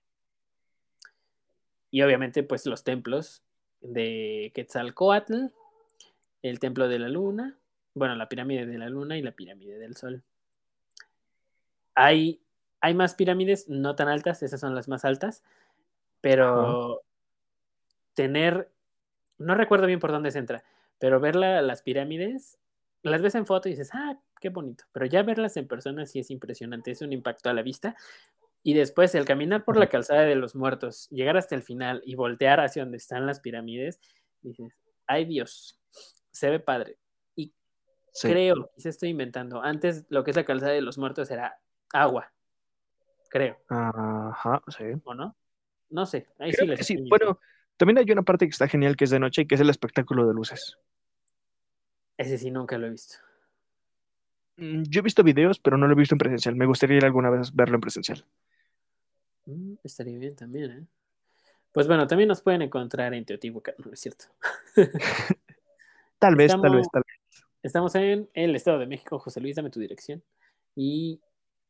[1.90, 3.42] Y obviamente, pues los templos
[3.80, 5.46] de Quetzalcoatl,
[6.42, 7.56] el templo de la luna,
[7.94, 10.22] bueno, la pirámide de la luna y la pirámide del sol.
[11.94, 12.40] Hay,
[12.80, 15.42] hay más pirámides, no tan altas, esas son las más altas,
[16.20, 17.02] pero
[18.14, 18.70] tener,
[19.38, 20.64] no recuerdo bien por dónde se entra,
[21.04, 22.58] pero ver las pirámides,
[23.02, 24.84] las ves en foto y dices, ah, qué bonito.
[24.90, 27.94] Pero ya verlas en persona sí es impresionante, es un impacto a la vista.
[28.62, 32.14] Y después el caminar por la calzada de los muertos, llegar hasta el final y
[32.14, 34.00] voltear hacia donde están las pirámides,
[34.40, 34.72] dices,
[35.06, 35.78] ay Dios,
[36.30, 36.96] se ve padre.
[37.36, 37.52] Y
[38.22, 41.60] creo, quizá estoy inventando, antes lo que es la calzada de los muertos era
[41.92, 42.32] agua.
[43.28, 43.58] creo.
[43.68, 44.84] Ajá, sí.
[45.04, 45.36] ¿O no?
[45.90, 46.28] No sé.
[46.38, 46.96] Ahí Creo sí les que sí.
[47.10, 47.40] Bueno,
[47.76, 50.26] también hay una parte que está genial que es de noche, que es el espectáculo
[50.26, 50.78] de luces.
[52.16, 53.16] Ese sí nunca lo he visto.
[54.56, 56.54] Mm, Yo he visto videos, pero no lo he visto en presencial.
[56.54, 58.24] Me gustaría ir alguna vez verlo en presencial.
[59.46, 60.86] Mm, estaría bien también, ¿eh?
[61.72, 64.26] Pues bueno, también nos pueden encontrar en Teotihuacán, no es cierto.
[66.20, 67.44] Tal vez, tal vez, tal vez.
[67.62, 69.18] Estamos en el Estado de México.
[69.18, 70.22] José Luis, dame tu dirección.
[70.74, 71.20] Y.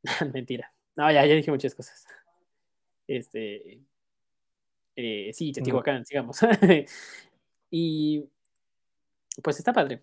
[0.33, 0.71] Mentira.
[0.95, 2.07] No, ya, ya dije muchas cosas.
[3.09, 3.81] Este.
[4.95, 6.39] eh, sí, Teotihuacán, sigamos.
[7.71, 8.25] y.
[9.43, 10.03] Pues está padre.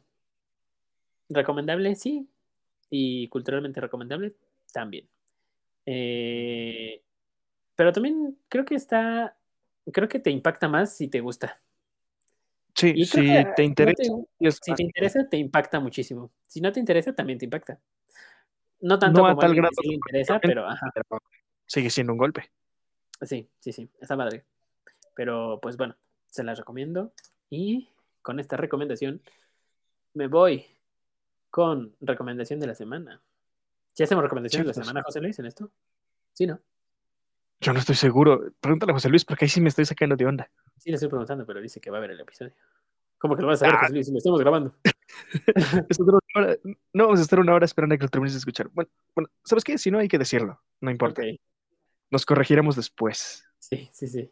[1.34, 2.28] Recomendable, sí.
[2.90, 4.36] Y culturalmente recomendable,
[4.74, 5.08] también.
[5.86, 7.02] Eh,
[7.76, 9.38] pero también creo que está.
[9.92, 11.62] Creo que te impacta más si te gusta.
[12.76, 14.04] Sí, Y si que te no interesa.
[14.04, 16.32] te- es- Si te interesa, te impacta muchísimo.
[16.48, 17.80] Si no te interesa, también te impacta.
[18.82, 21.22] No tanto No a como tal alguien que grado, sí le interesa, pero ajá, pero
[21.66, 22.52] sigue siendo un golpe.
[23.22, 24.44] sí, sí, sí, está padre.
[25.16, 25.96] Pero pues bueno,
[26.30, 27.14] se las recomiendo.
[27.50, 27.90] Y
[28.22, 29.22] con esta recomendación
[30.14, 30.66] me voy
[31.52, 33.22] con recomendación de la semana.
[33.94, 35.70] ¿Sí hacemos recomendación de la semana, José Luis, en esto?
[36.34, 36.60] Sí, ¿no?
[37.60, 38.52] Yo no estoy seguro.
[38.60, 40.50] Pregúntale a José Luis, porque ahí sí me estoy sacando de onda.
[40.78, 42.54] Sí, le estoy preguntando, pero dice que va a ver el episodio.
[43.20, 43.80] ¿Cómo que lo vas a ver, Ah.
[43.82, 44.06] José Luis?
[44.08, 44.76] Si lo estamos grabando.
[46.94, 48.70] No vamos a estar una hora esperando a que lo termines de escuchar.
[48.70, 49.78] Bueno, bueno, ¿sabes qué?
[49.78, 50.62] Si no, hay que decirlo.
[50.80, 51.22] No importa.
[52.10, 53.46] Nos corregiremos después.
[53.60, 54.32] sí, sí, sí.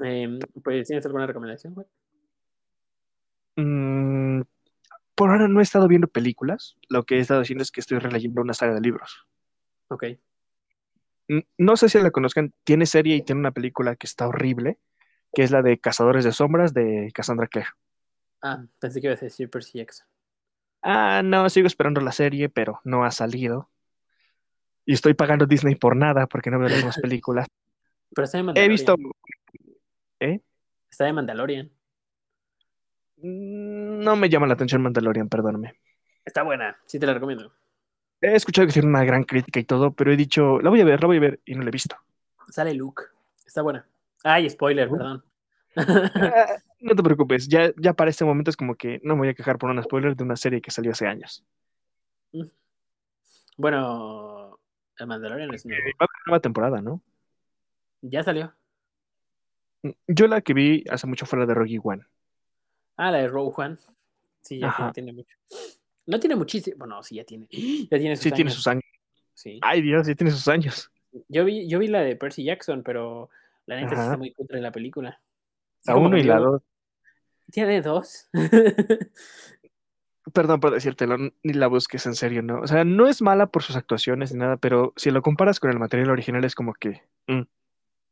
[0.00, 1.86] Em, pues, ¿tienes alguna recomendación, güey?
[3.56, 4.40] Mm,
[5.22, 6.76] por ahora no he estado viendo películas.
[6.88, 9.26] Lo que he estado haciendo es que estoy releyendo una saga de libros.
[9.88, 10.04] Ok.
[11.58, 12.52] No sé si la conozcan.
[12.64, 14.78] Tiene serie y tiene una película que está horrible,
[15.32, 17.68] que es la de Cazadores de Sombras de Cassandra Clare.
[18.42, 20.06] Ah, pensé que ibas a decir Percy Jackson.
[20.82, 23.70] Ah, no, sigo esperando la serie, pero no ha salido.
[24.84, 27.46] Y estoy pagando Disney por nada porque no veo las demás películas.
[28.14, 28.70] Pero está de He Mandalorian.
[28.70, 28.96] visto.
[30.20, 30.40] ¿Eh?
[30.90, 31.70] Está de Mandalorian.
[33.22, 35.74] Mm, No me llama la atención Mandalorian, perdóname.
[36.24, 37.52] Está buena, sí te la recomiendo.
[38.20, 40.84] He escuchado que tiene una gran crítica y todo, pero he dicho, la voy a
[40.84, 41.96] ver, la voy a ver, y no la he visto.
[42.48, 43.02] Sale Luke.
[43.44, 43.84] Está buena.
[44.22, 44.96] Ay, spoiler, Uh.
[44.96, 45.24] perdón.
[45.74, 46.46] Ah,
[46.80, 49.34] no te preocupes, ya, ya para este momento es como que no me voy a
[49.34, 51.44] quejar por un spoiler de una serie que salió hace años.
[53.56, 54.58] bueno,
[54.98, 55.82] el Mandalorian es nuevo.
[56.00, 57.02] Va a haber nueva temporada, ¿no?
[58.02, 58.52] Ya salió.
[60.06, 62.04] Yo la que vi hace mucho fue la de Rogue One.
[63.04, 63.76] Ah, la de One.
[64.42, 64.92] Sí, ya Ajá.
[64.92, 65.36] tiene, tiene mucho.
[66.06, 66.76] No tiene muchísimo.
[66.78, 67.48] Bueno, sí, ya tiene.
[67.90, 68.54] Ya tiene sus Sí, tiene años.
[68.54, 68.84] sus años.
[69.34, 69.58] Sí.
[69.60, 70.88] Ay, Dios, sí tiene sus años.
[71.28, 73.28] Yo vi, yo vi la de Percy Jackson, pero
[73.66, 75.20] la neta sí está muy contra la película.
[75.84, 76.62] La como uno que y la digo, dos.
[77.50, 78.28] Tiene dos.
[80.32, 82.60] Perdón por decírtelo, ni la busques en serio, ¿no?
[82.60, 85.72] O sea, no es mala por sus actuaciones ni nada, pero si lo comparas con
[85.72, 87.42] el material original es como que, mm,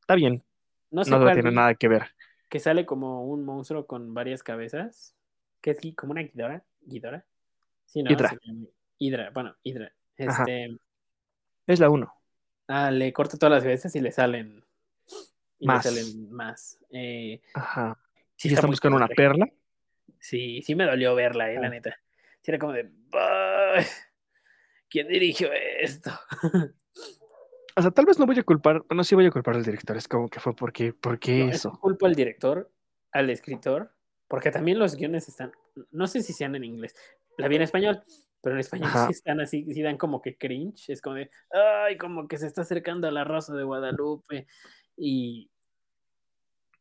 [0.01, 0.43] está bien,
[0.91, 2.09] No sé no cuál tiene vi, nada que ver.
[2.51, 5.15] Que sale como un monstruo con varias cabezas.
[5.63, 6.63] Que es como una Ghidorah.
[6.83, 7.25] ¿Ghidorah?
[7.87, 8.11] Sí, no.
[8.11, 8.31] Hidra.
[8.99, 9.93] Hidra, bueno, Hidra.
[10.27, 10.43] Ajá.
[10.43, 10.79] Este,
[11.67, 12.13] Es la uno.
[12.69, 14.65] ah, le corta todas las cabezas y le salen.
[15.59, 15.85] Y Más.
[15.85, 16.79] le salen más.
[16.91, 17.99] Eh, Ajá.
[18.37, 19.47] sí está buscando una perla.
[20.19, 21.71] Sí, sí me dolió verla, eh, la Ah.
[21.71, 21.97] neta.
[22.41, 22.91] Sí era como de.
[23.13, 23.85] "Ay,
[24.89, 26.11] ¿Quién dirigió esto?
[27.77, 29.97] O sea, tal vez no voy a culpar, bueno, sí voy a culpar al director,
[29.97, 31.79] es como que fue porque, ¿por qué No, eso eso?
[31.81, 32.71] culpo al director,
[33.13, 33.93] al escritor,
[34.29, 35.53] porque también los guiones están,
[35.91, 36.95] no sé si sean en inglés,
[37.39, 38.03] la vi en español,
[38.43, 39.07] pero en español Ajá.
[39.07, 41.31] sí están así, sí dan como que cringe, es como de,
[41.87, 44.47] ay, como que se está acercando a la Rosa de Guadalupe
[44.97, 45.51] y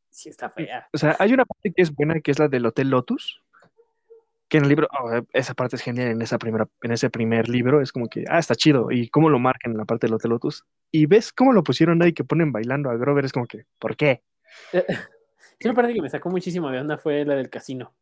[0.10, 0.88] sí está fea.
[0.94, 3.42] O sea, hay una parte que es buena, que es la del Hotel Lotus,
[4.50, 7.48] que en el libro, oh, esa parte es genial en esa primera, en ese primer
[7.48, 10.16] libro, es como que, ah, está chido, y cómo lo marcan en la parte del
[10.16, 13.46] Hotel Lotus, y ves cómo lo pusieron ahí que ponen bailando a Grover, es como
[13.46, 14.24] que, ¿por qué?
[14.72, 14.80] Sí,
[15.66, 17.94] una parte que me sacó muchísimo de onda fue la del casino.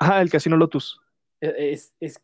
[0.00, 1.00] Ah, el Casino Lotus.
[1.40, 2.20] E- Es, es,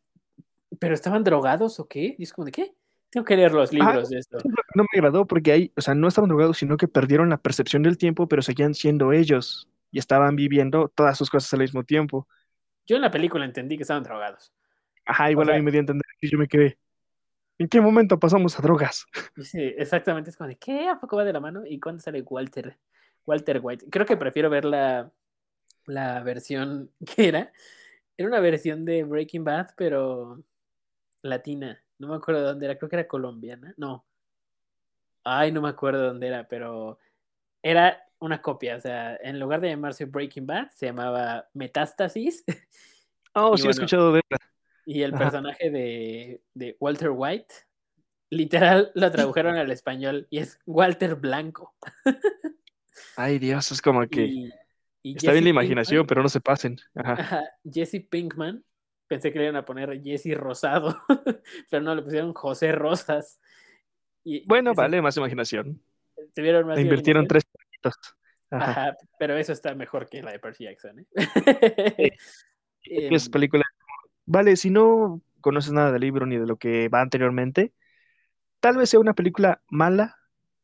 [0.79, 2.17] pero estaban drogados o qué?
[2.19, 2.75] Y es como de qué?
[3.11, 4.39] Tengo que leer los libros de esto.
[4.75, 7.83] No me agradó porque ahí, o sea, no estaban drogados, sino que perdieron la percepción
[7.83, 12.27] del tiempo, pero seguían siendo ellos, y estaban viviendo todas sus cosas al mismo tiempo.
[12.89, 14.53] Yo en la película entendí que estaban drogados.
[15.05, 16.79] Ajá, igual O sea- a mí me dio a entender, y yo me quedé,
[17.59, 19.07] ¿en qué momento pasamos a drogas?
[19.41, 20.89] Sí, exactamente, es como de, ¿qué?
[20.89, 21.65] ¿A poco va de la mano?
[21.65, 22.77] ¿Y cuándo sale Walter?
[23.27, 23.87] Walter White.
[23.91, 25.13] Creo que prefiero ver la,
[25.87, 27.53] la versión que era.
[28.17, 30.43] Era una versión de Breaking Bad, pero
[31.23, 31.83] latina.
[31.99, 33.75] No me acuerdo de dónde era, creo que era colombiana.
[33.79, 34.07] No.
[35.25, 36.99] Ay, no me acuerdo dónde era, pero
[37.63, 38.77] era una copia.
[38.77, 42.45] O sea, en lugar de llamarse Breaking Bad, se llamaba Metástasis.
[43.35, 44.39] Oh, Y sí he escuchado de ella.
[44.87, 45.25] Y el Ajá.
[45.25, 47.55] personaje de, de Walter White
[48.31, 51.75] literal lo tradujeron al español y es Walter Blanco.
[53.17, 54.53] Ay, Dios, es como que Y,
[55.03, 56.77] y está bien la imaginación, Pinkman- pero no se pasen.
[56.95, 57.13] Ajá.
[57.15, 58.65] ajá, Jesse Pinkman,
[59.07, 60.97] pensé que le iban a poner Jesse Rosado,
[61.71, 63.41] pero no, le pusieron José Rosas.
[64.25, 65.81] Y Bueno, ese- vale, más imaginación.
[66.35, 68.15] Tuvieron más Le invirtieron tres palitos.
[68.51, 68.71] Ajá.
[68.71, 71.07] Ajá, pero eso está mejor que la de Percy Jackson, ¿eh?
[72.83, 73.65] Es Em, película.
[74.27, 77.73] Vale, si no conoces nada del libro ni de lo que va anteriormente,
[78.61, 80.17] tal vez sea una película mala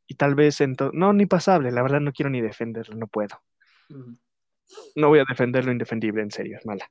[0.07, 0.59] y tal vez
[0.93, 1.71] no ni pasable.
[1.71, 3.43] La verdad no quiero ni defenderlo, no puedo.
[4.97, 6.91] No voy a defender lo indefendible, en serio, es mala.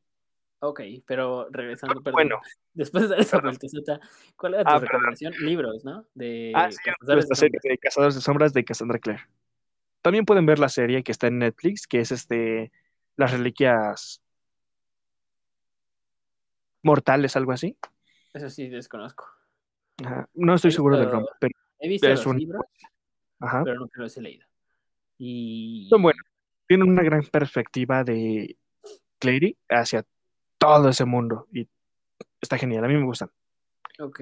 [0.67, 2.13] Ok, pero regresando, perdón.
[2.13, 2.41] Bueno.
[2.73, 3.99] Después de dar esa vueltecita,
[4.35, 4.87] ¿cuál era tu Ah, perdón.
[4.87, 5.33] recomendación?
[5.41, 6.05] Libros, ¿no?
[6.15, 9.27] De Ah, sí, Cazadores de esta serie de Cazadores de Sombras de Cassandra Clare.
[10.01, 12.71] También pueden ver la serie que está en Netflix, que es este
[13.15, 14.21] Las Reliquias
[16.81, 17.77] Mortales, algo así.
[18.33, 19.25] Eso sí, desconozco.
[20.03, 20.27] Ajá.
[20.33, 22.61] No estoy seguro del nombre, pero He visto Es los un- libros,
[23.39, 23.61] ajá.
[23.63, 24.47] pero nunca los he leído.
[25.17, 25.87] Y...
[25.89, 26.25] Son buenos.
[26.67, 28.57] Tienen una gran perspectiva de
[29.19, 30.03] Clary hacia
[30.63, 31.67] todo ese mundo y
[32.41, 33.29] está genial, a mí me gustan.
[33.99, 34.21] Ok.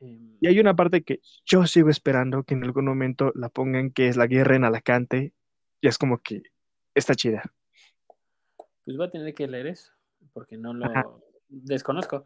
[0.00, 3.90] Em, Y hay una parte que yo sigo esperando que en algún momento la pongan,
[3.90, 5.32] que es la guerra en Alacante,
[5.80, 6.42] y es como que
[6.94, 7.42] está chida.
[8.84, 9.92] pues voy a tener que leer eso,
[10.32, 11.06] porque no lo Ajá.
[11.48, 12.24] desconozco.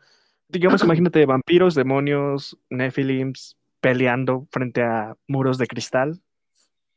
[0.49, 6.21] Digamos, imagínate vampiros, demonios, nephilims peleando frente a muros de cristal.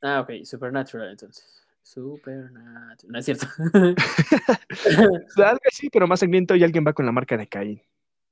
[0.02, 1.68] Ah, ok, Supernatural entonces.
[1.82, 2.98] Supernatural.
[3.08, 3.48] No es cierto.
[5.38, 7.82] Algo así, pero más sangriento y alguien va con la marca de Caín.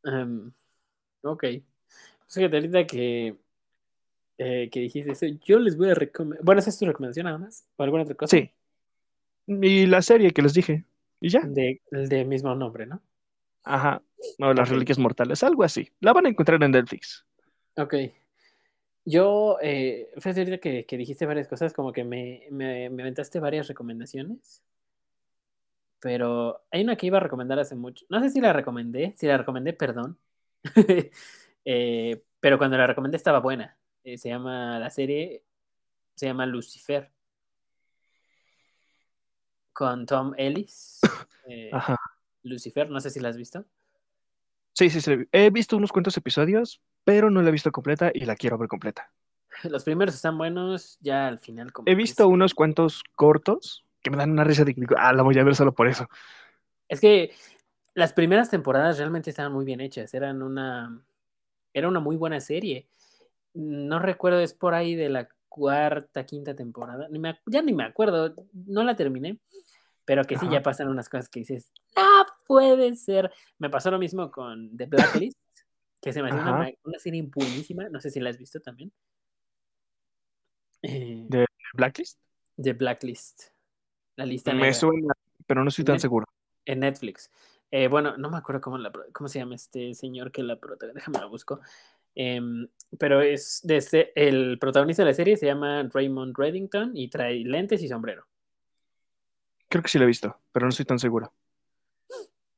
[0.04, 0.52] Em,
[1.24, 1.46] ok.
[2.28, 3.36] Fíjate, ahorita que,
[4.38, 6.44] eh, que dijiste eso, yo les voy a recomendar.
[6.44, 7.68] Bueno, ¿esa es tu recomendación nada más?
[7.76, 8.38] ¿O alguna otra cosa?
[8.38, 8.52] Sí.
[9.48, 10.86] Y la serie que les dije.
[11.20, 11.42] Y ya.
[11.42, 13.02] De, de mismo nombre, ¿no?
[13.64, 14.02] Ajá.
[14.38, 15.90] No, las reliquias mortales, algo así.
[16.00, 17.26] La van a encontrar en Netflix.
[17.76, 17.96] Ok.
[19.06, 23.40] Yo, eh, fíjate ahorita que, que dijiste varias cosas, como que me, me, me aventaste
[23.40, 24.64] varias recomendaciones.
[26.00, 28.06] Pero hay una que iba a recomendar hace mucho.
[28.10, 30.18] No sé si la recomendé, si la recomendé, perdón.
[31.66, 33.78] Eh, pero cuando la recomendé estaba buena.
[34.04, 35.44] Eh, se llama, la serie
[36.16, 37.12] se llama Lucifer.
[39.74, 41.02] Con Tom Ellis.
[41.52, 41.98] Eh, Ajá.
[42.44, 43.66] Lucifer, no sé si la has visto.
[44.74, 45.28] Sí, sí, sí.
[45.32, 48.68] He visto unos cuantos episodios, pero no la he visto completa y la quiero ver
[48.68, 49.12] completa.
[49.64, 54.18] Los primeros están buenos, ya al final como He visto unos cuantos cortos que me
[54.18, 56.08] dan una risa de que ah, la voy a ver solo por eso.
[56.88, 57.34] Es que
[57.94, 61.02] las primeras temporadas realmente estaban muy bien hechas, eran una,
[61.74, 62.88] era una muy buena serie.
[63.54, 67.74] No recuerdo, es por ahí de la cuarta, quinta temporada, ni me ac- ya ni
[67.74, 69.40] me acuerdo, no la terminé,
[70.06, 70.56] pero que sí, Ajá.
[70.56, 73.32] ya pasan unas cosas que dices, no puede ser.
[73.58, 75.38] Me pasó lo mismo con The Blacklist,
[76.02, 78.92] que se me hacía una, una serie buenísima, no sé si la has visto también.
[80.82, 82.20] Eh, ¿De Blacklist?
[82.62, 83.44] The Blacklist,
[84.16, 84.74] la lista Me negra.
[84.74, 85.14] suena,
[85.46, 86.26] pero no estoy tan seguro.
[86.66, 87.32] En Netflix.
[87.72, 91.00] Eh, bueno, no me acuerdo cómo, la, cómo se llama este señor que la protagoniza.
[91.00, 91.62] Déjame lo busco.
[92.16, 97.44] Em, pero es desde el protagonista de la serie se llama Raymond Reddington y trae
[97.46, 98.26] lentes y sombrero.
[99.68, 101.32] Creo que sí la he visto, pero no estoy tan seguro.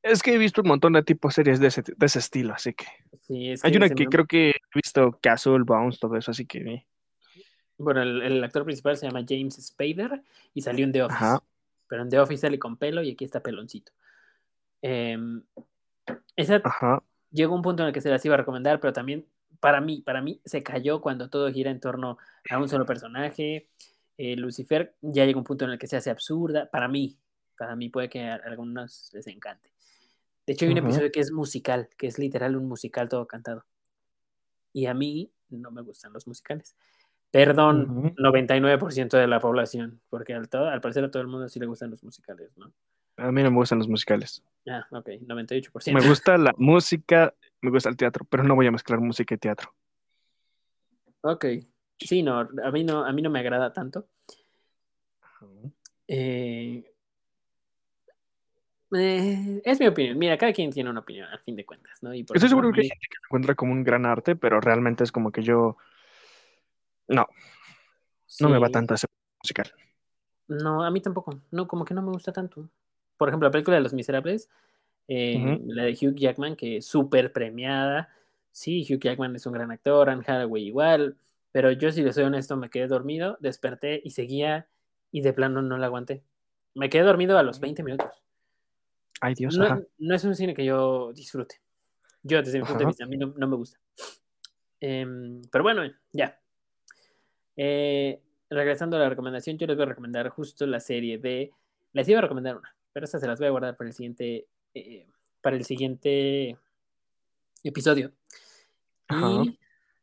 [0.04, 2.54] Es que he visto un montón de tipos de series de ese, de ese estilo,
[2.54, 2.86] así que.
[3.22, 6.46] Sí, es Hay una que me- creo que he visto Castle, Bounce, todo eso, así
[6.46, 6.86] que.
[7.78, 10.22] Bueno, el, el actor principal se llama James Spader
[10.54, 11.24] y salió en The Office.
[11.24, 11.44] Ajá.
[11.88, 13.92] Pero en The Office sale con pelo y aquí está peloncito.
[14.82, 15.44] Em,
[16.36, 17.04] esa Ajá.
[17.32, 19.26] llegó un punto en el que se las iba a recomendar, pero también
[19.60, 22.18] para mí, para mí se cayó cuando todo gira en torno
[22.50, 23.68] a un solo personaje.
[24.18, 26.70] Eh, Lucifer ya llega un punto en el que se hace absurda.
[26.70, 27.18] Para mí,
[27.58, 29.70] para mí puede que a algunos les encante.
[30.52, 33.64] De hecho, hay un episodio que es musical, que es literal un musical todo cantado.
[34.74, 36.76] Y a mí no me gustan los musicales.
[37.32, 38.16] Perdón, Ujú.
[38.18, 41.68] 99% de la población, porque al, todo, al parecer a todo el mundo sí le
[41.68, 42.74] gustan los musicales, ¿no?
[43.16, 44.44] A mí no me gustan los musicales.
[44.68, 45.94] Ah, ok, 98%.
[45.94, 49.38] Me gusta la música, me gusta el teatro, pero no voy a mezclar música y
[49.38, 49.74] teatro.
[51.22, 51.46] Ok,
[51.98, 54.10] sí, no, a mí no, a mí no me agrada tanto.
[56.10, 56.91] Eh,
[58.94, 60.18] eh, es mi opinión.
[60.18, 62.14] Mira, cada quien tiene una opinión, al fin de cuentas, ¿no?
[62.14, 64.60] Y por Estoy seguro que hay gente que lo encuentra como un gran arte, pero
[64.62, 65.78] realmente es como que yo.
[67.08, 67.28] No,
[68.40, 69.08] no me va tanto ese
[69.44, 69.74] musical.
[70.48, 71.40] No, a mí tampoco.
[71.52, 72.70] No, como que no me gusta tanto.
[73.18, 74.50] Por ejemplo, la película de Los Miserables,
[75.08, 78.10] eh, la de Hugh Jackman, que es súper premiada.
[78.52, 81.18] Sí, Hugh Jackman es un gran actor, Anne Hathaway igual,
[81.52, 84.68] pero yo, si les soy honesto, me quedé dormido, desperté y seguía,
[85.12, 86.24] y de plano no la aguanté.
[86.74, 88.22] Me quedé dormido a los 20 minutos.
[89.22, 89.82] Ay, Dios, No, ajá.
[90.00, 91.62] no es un cine que yo disfrute.
[92.24, 93.80] Yo, desde mi punto de vista, a mí no, no me gusta.
[94.80, 96.40] Em, pero bueno, ya.
[97.56, 98.20] Eh,
[98.50, 101.52] regresando a la recomendación, yo les voy a recomendar justo la serie de.
[101.94, 104.48] Les iba a recomendar una, pero esta se las voy a guardar para el siguiente.
[104.74, 105.08] eh,
[105.42, 106.56] para el siguiente
[107.64, 108.12] episodio.
[109.08, 109.44] Ajá.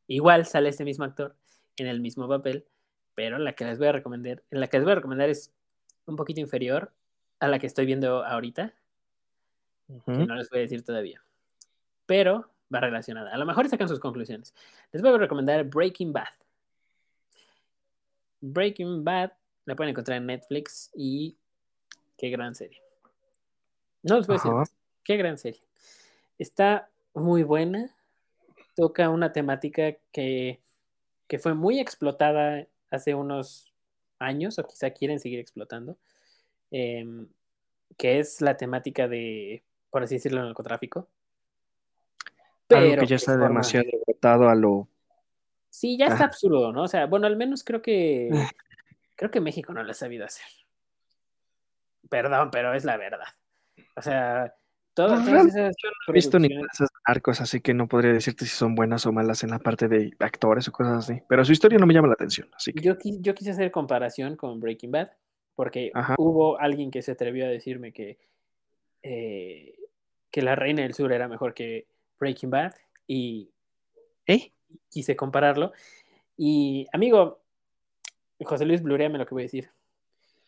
[0.08, 1.36] Y igual sale este mismo actor
[1.76, 2.64] en el mismo papel,
[3.14, 5.52] pero la que les voy a recomendar, la que les voy a recomendar es
[6.06, 6.92] un poquito inferior
[7.40, 8.74] a la que estoy viendo ahorita,
[10.04, 11.22] que no les voy a decir todavía.
[12.06, 13.32] Pero va relacionada.
[13.32, 14.54] A lo mejor sacan sus conclusiones.
[14.92, 16.28] Les voy a recomendar Breaking Bad.
[18.40, 19.32] Breaking Bad
[19.64, 21.36] la pueden encontrar en Netflix y
[22.16, 22.82] qué gran serie.
[24.02, 24.72] No les voy a decir más.
[25.02, 25.60] Qué gran serie.
[26.38, 27.90] Está muy buena.
[28.76, 30.60] Toca una temática que,
[31.26, 33.72] que fue muy explotada hace unos
[34.18, 35.96] años, o quizá quieren seguir explotando,
[36.70, 37.28] em,
[37.96, 41.08] que es la temática de, por así decirlo, el narcotráfico.
[42.70, 44.88] Algo Pero que ya de está demasiado agotado a lo.
[45.70, 46.26] Sí, ya está Ah.
[46.26, 46.82] absurdo, ¿no?
[46.82, 48.28] O sea, bueno, al menos creo que
[49.16, 50.46] creo que México no lo ha sabido hacer.
[52.10, 53.26] Perdón, pero es la verdad.
[53.96, 54.44] O sea,
[54.94, 55.76] Pues, todas realmente esas
[56.06, 59.12] No he visto ni esas arcos, así que no podría decirte si son buenas o
[59.12, 61.22] malas en la parte de actores o cosas así.
[61.28, 62.82] Pero su historia no me llama la atención, así que.
[62.82, 65.10] Yo, qui- yo quise hacer comparación con Breaking Bad,
[65.54, 66.14] porque Ajá.
[66.18, 68.18] hubo alguien que se atrevió a decirme que,
[69.02, 69.74] eh,
[70.38, 71.88] que La Reina del Sur era mejor que
[72.20, 72.72] Breaking Bad,
[73.08, 73.50] y
[74.24, 74.52] ¿Eh?
[74.88, 75.72] quise compararlo.
[76.36, 77.42] Y, amigo,
[78.38, 79.68] José Luis, bluréame lo que voy a decir.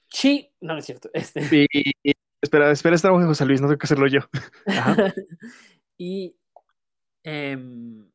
[0.09, 1.11] Sí, no, no es cierto.
[1.13, 4.21] Este, y- espera, espera, esta voz de José Luis, no tengo que hacerlo yo.
[4.67, 4.95] Ajá.
[5.99, 6.37] y,
[7.25, 8.09] em,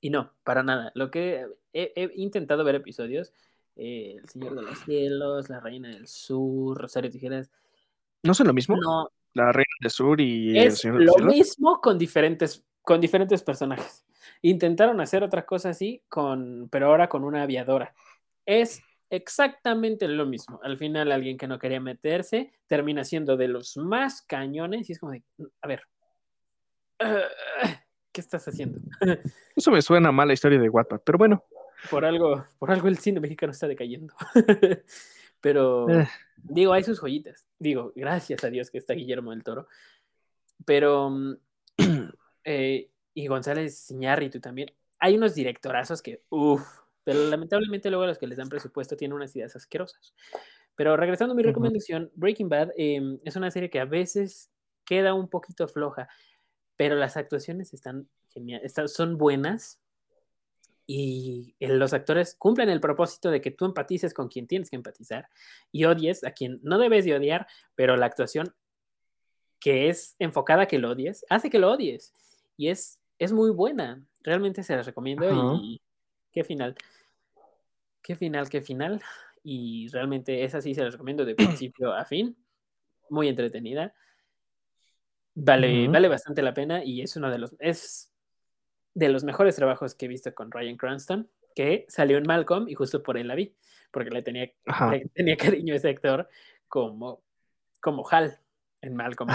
[0.00, 0.90] y no, para nada.
[0.96, 3.32] Lo que he, he intentado ver episodios,
[3.76, 7.48] eh, El Señor de los Cielos, La Reina del Sur, Rosario Tijeras,
[8.24, 8.76] ¿No son lo mismo?
[8.76, 13.00] no, La Reina del Sur y el es Señor del lo mismo con diferentes, con
[13.00, 14.04] diferentes personajes.
[14.42, 17.94] Intentaron hacer otra cosa así, con, pero ahora con una aviadora.
[18.44, 20.60] Es exactamente lo mismo.
[20.62, 24.98] Al final, alguien que no quería meterse termina siendo de los más cañones y es
[24.98, 25.22] como de,
[25.60, 25.82] a ver,
[28.12, 28.80] ¿qué estás haciendo?
[29.56, 31.44] Eso me suena mal la historia de Wattpad, pero bueno.
[31.90, 34.14] Por algo, por algo el cine mexicano está decayendo.
[35.40, 36.08] pero Eh.
[36.42, 37.46] Digo, hay sus joyitas.
[37.58, 39.68] Digo, gracias a Dios que está Guillermo del Toro.
[40.64, 41.34] Pero mm,
[42.44, 44.72] eh, y González Iñárritu también.
[44.98, 46.62] Hay unos directorazos que, uff,
[47.04, 50.14] pero lamentablemente luego los que les dan presupuesto tienen unas ideas asquerosas.
[50.76, 54.50] Pero regresando a mi recomendación, Breaking Bad eh, es una serie que a veces
[54.84, 56.08] queda un poquito floja,
[56.76, 59.81] pero las actuaciones están geniales, son buenas
[60.86, 65.28] y los actores cumplen el propósito de que tú empatices con quien tienes que empatizar
[65.70, 68.54] y odies a quien no debes de odiar, pero la actuación
[69.62, 72.12] que es enfocada a que lo odies, hace que lo odies.
[72.56, 74.04] Y es, es muy buena.
[74.22, 75.60] Realmente se las recomiendo Ajá.
[75.62, 75.80] y
[76.32, 76.74] qué final.
[78.02, 79.00] Qué final, qué final.
[79.44, 81.36] Y realmente esa sí se las recomiendo de
[81.70, 82.36] principio a fin.
[83.08, 83.94] Muy entretenida.
[85.34, 88.11] Vale, vale bastante la pena y es uno de los es
[88.94, 92.74] de los mejores trabajos que he visto con Ryan Cranston, que salió en Malcolm y
[92.74, 93.54] justo por él la vi,
[93.90, 94.50] porque le tenía,
[94.90, 96.28] le tenía cariño a ese actor
[96.68, 97.22] como,
[97.80, 98.38] como Hal
[98.80, 99.30] en Malcolm.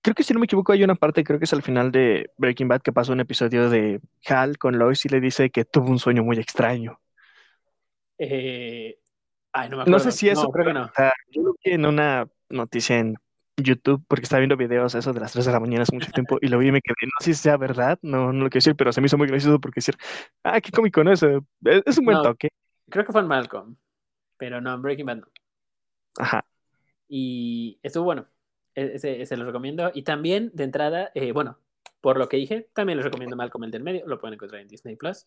[0.00, 2.30] Creo que si no me equivoco hay una parte, creo que es al final de
[2.36, 5.90] Breaking Bad, que pasa un episodio de Hal con Lois y le dice que tuvo
[5.90, 7.00] un sueño muy extraño.
[8.16, 8.98] Eh,
[9.52, 9.98] ay, no me No acuerdo.
[10.00, 10.44] sé si eso...
[10.44, 10.90] No, creo que no.
[11.30, 13.16] yo lo vi en una noticia en
[13.62, 16.38] YouTube, porque estaba viendo videos eso de las 3 de la mañana hace mucho tiempo,
[16.40, 18.58] y lo vi y me quedé, no sé si sea verdad, no, no lo quiero
[18.58, 19.96] decir, pero se me hizo muy gracioso porque decir,
[20.44, 21.12] ah, qué cómico, ¿no?
[21.12, 22.22] Es, es, es un buen No.
[22.22, 22.48] toque.
[22.90, 23.76] Creo que fue en Malcolm,
[24.36, 25.26] pero no, en Breaking Bad no.
[26.18, 26.44] Ajá.
[27.08, 28.26] Y estuvo bueno.
[28.74, 29.90] E- Ese, ese lo recomiendo.
[29.94, 31.58] Y también, de entrada, eh, bueno,
[32.00, 34.06] por lo que dije, también les recomiendo Malcolm el del medio.
[34.06, 35.26] Lo pueden encontrar en Disney Plus.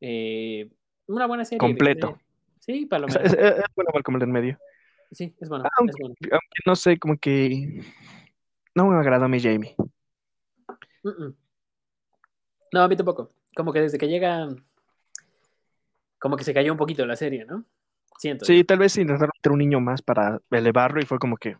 [0.00, 0.70] Eh,
[1.06, 1.58] una buena serie.
[1.58, 2.18] Completo.
[2.60, 3.22] Sí, Es, palomera.
[3.22, 4.58] es, es bueno Malcolm el del medio.
[5.12, 5.64] Sí, es bueno.
[5.78, 6.14] Aunque, Es bueno.
[6.20, 7.82] aunque no sé, como que
[8.74, 9.76] no me agradó a mi Jamie.
[12.72, 13.30] No, a mí tampoco.
[13.54, 14.48] Como que desde que llega,
[16.18, 17.64] como que se cayó un poquito la serie, ¿no?
[18.18, 18.44] Siento.
[18.44, 21.56] Sí, tal vez intentaron meter un niño más para elevarlo y fue como que,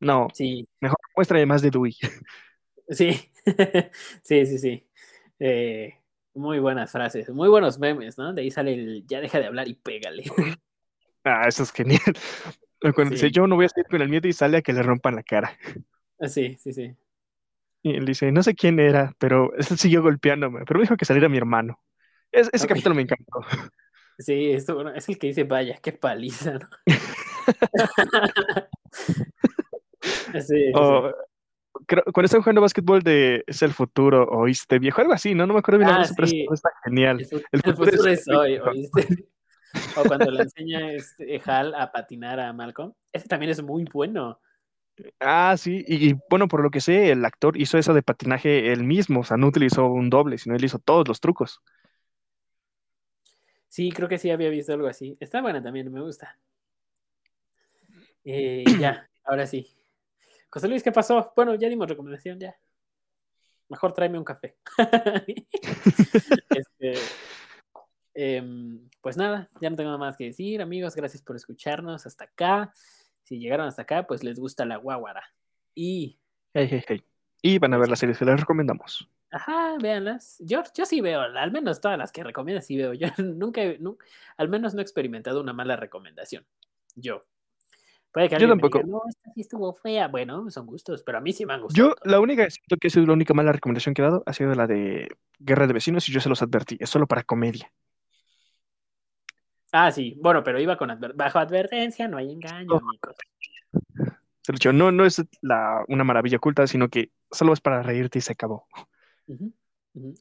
[0.00, 1.96] no, Sí, mejor muestra más de Dewey.
[2.88, 3.30] sí,
[4.22, 4.86] sí, sí, sí.
[5.38, 5.94] Eh,
[6.34, 8.34] muy buenas frases, muy buenos memes, ¿no?
[8.34, 10.24] De ahí sale el ya deja de hablar y pégale.
[11.24, 12.00] Ah, eso es genial.
[12.94, 14.82] Cuando dice, yo no voy a seguir con el miedo y sale a que le
[14.82, 15.56] rompan la cara.
[16.28, 16.96] Sí, sí, sí.
[17.82, 21.04] Y él dice, no sé quién era, pero él siguió golpeándome, pero me dijo que
[21.04, 21.80] saliera mi hermano.
[22.32, 23.40] Es- ese capítulo me encantó.
[24.18, 26.68] Sí, esto, bueno, es el que dice, vaya, qué paliza, ¿no?
[30.46, 31.02] sí, sí, sí.
[31.02, 31.12] O
[31.86, 35.46] creo- cuando están jugando básquetbol de es el futuro, oíste viejo, algo así, ¿no?
[35.46, 36.46] No me acuerdo bien la Ah, pero sí.
[36.52, 37.18] está genial.
[37.18, 39.26] El, fu- El el futuro futuro es es hoy, ¿oíste?
[39.96, 42.92] O cuando le enseña este Hal a patinar a Malcolm.
[43.12, 44.40] Ese también es muy bueno.
[45.20, 48.72] Ah, sí, y, y, bueno, por lo que sé, el actor hizo eso de patinaje
[48.72, 51.60] él mismo, o sea, no utilizó un doble, sino él hizo todos los trucos.
[53.68, 55.18] Sí, creo que sí había visto algo así.
[55.20, 56.38] Está buena también, me gusta.
[58.24, 59.70] Eh, ya, ahora sí.
[60.48, 61.32] José Luis, ¿qué pasó?
[61.36, 62.56] Bueno, ya dimos recomendación, ya.
[63.68, 64.56] Mejor tráeme un café.
[66.48, 66.94] Este,
[68.16, 70.96] em, pues nada, ya no tengo nada más que decir, amigos.
[70.96, 72.72] Gracias por escucharnos hasta acá.
[73.22, 75.22] Si llegaron hasta acá, pues les gusta la guaguara.
[75.74, 76.18] Y,
[76.54, 77.04] Hey, hey, hey.
[77.42, 79.08] Y van a ver las series que les recomendamos.
[79.30, 80.36] ajá, véanlas.
[80.40, 82.94] Yo, yo sí veo, al menos todas las que recomiendas sí veo.
[82.94, 83.98] Yo nunca, he- nu-
[84.38, 86.44] al menos no he experimentado una mala recomendación.
[86.94, 87.24] Yo.
[88.12, 88.78] Puede que Yo tampoco.
[88.78, 90.08] diga, no, esta sí estuvo fea.
[90.08, 91.90] Bueno, son gustos, pero a mí sí me han gustado.
[91.90, 94.32] Yo, la única, siento que ha sido la única mala recomendación que he dado ha
[94.32, 95.08] sido la de
[95.38, 97.70] Guerra de Vecinos y yo se los advertí, es solo para comedia.
[99.72, 102.78] Ah, sí, bueno, pero iba con adver- bajo advertencia, no hay engaño, Oh.
[102.78, 103.16] amigos.
[104.72, 108.32] No, no es la, una maravilla oculta, sino que solo es para reírte y se
[108.32, 108.66] acabó.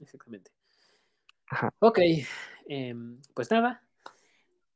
[0.02, 0.52] Exactamente.
[1.48, 1.72] Ajá.
[1.80, 2.00] Ok,
[2.68, 3.84] em, pues nada,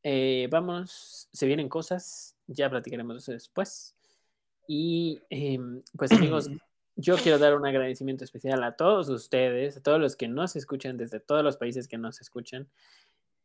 [0.03, 3.95] eh, vamos, se vienen cosas, ya platicaremos eso después.
[4.67, 6.47] Y em, pues amigos,
[6.95, 10.95] yo quiero dar un agradecimiento especial a todos ustedes, a todos los que nos escuchan
[10.95, 12.67] desde todos los países que nos escuchan.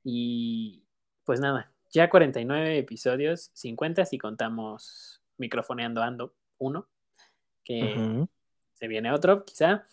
[0.04, 0.82] Y
[1.24, 6.86] pues nada, ya 49 episodios, 50 si contamos microfoneando ando uno,
[7.64, 8.26] que
[8.74, 9.84] se viene otro quizá.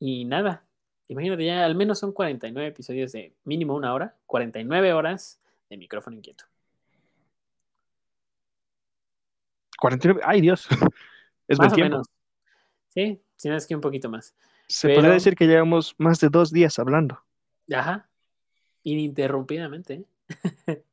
[0.00, 0.64] Y nada,
[1.08, 5.38] imagínate ya, al menos son 49 episodios de mínimo una hora, 49 horas
[5.70, 6.44] de micrófono inquieto.
[9.78, 10.66] 49, ay Dios,
[11.48, 11.90] es Más buen o tiempo.
[11.96, 12.06] menos.
[12.88, 14.34] Sí, si no es que un poquito más.
[14.68, 17.22] Se pero- podría decir que llevamos más de dos días hablando.
[17.72, 18.08] Ajá.
[18.84, 19.94] Ininterrumpidamente.
[19.94, 20.06] ¿eh?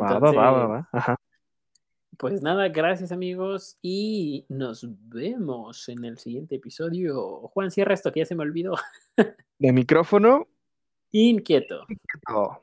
[0.00, 0.88] Va, va, va, Entonces.
[0.92, 1.16] Ajá.
[2.16, 7.40] pues nada, gracias amigos y nos vemos en el siguiente episodio.
[7.48, 8.74] Juan, cierra esto que ya se me olvidó.
[9.58, 10.48] De micrófono,
[11.10, 11.86] Inquieto.
[12.32, 12.58] oh.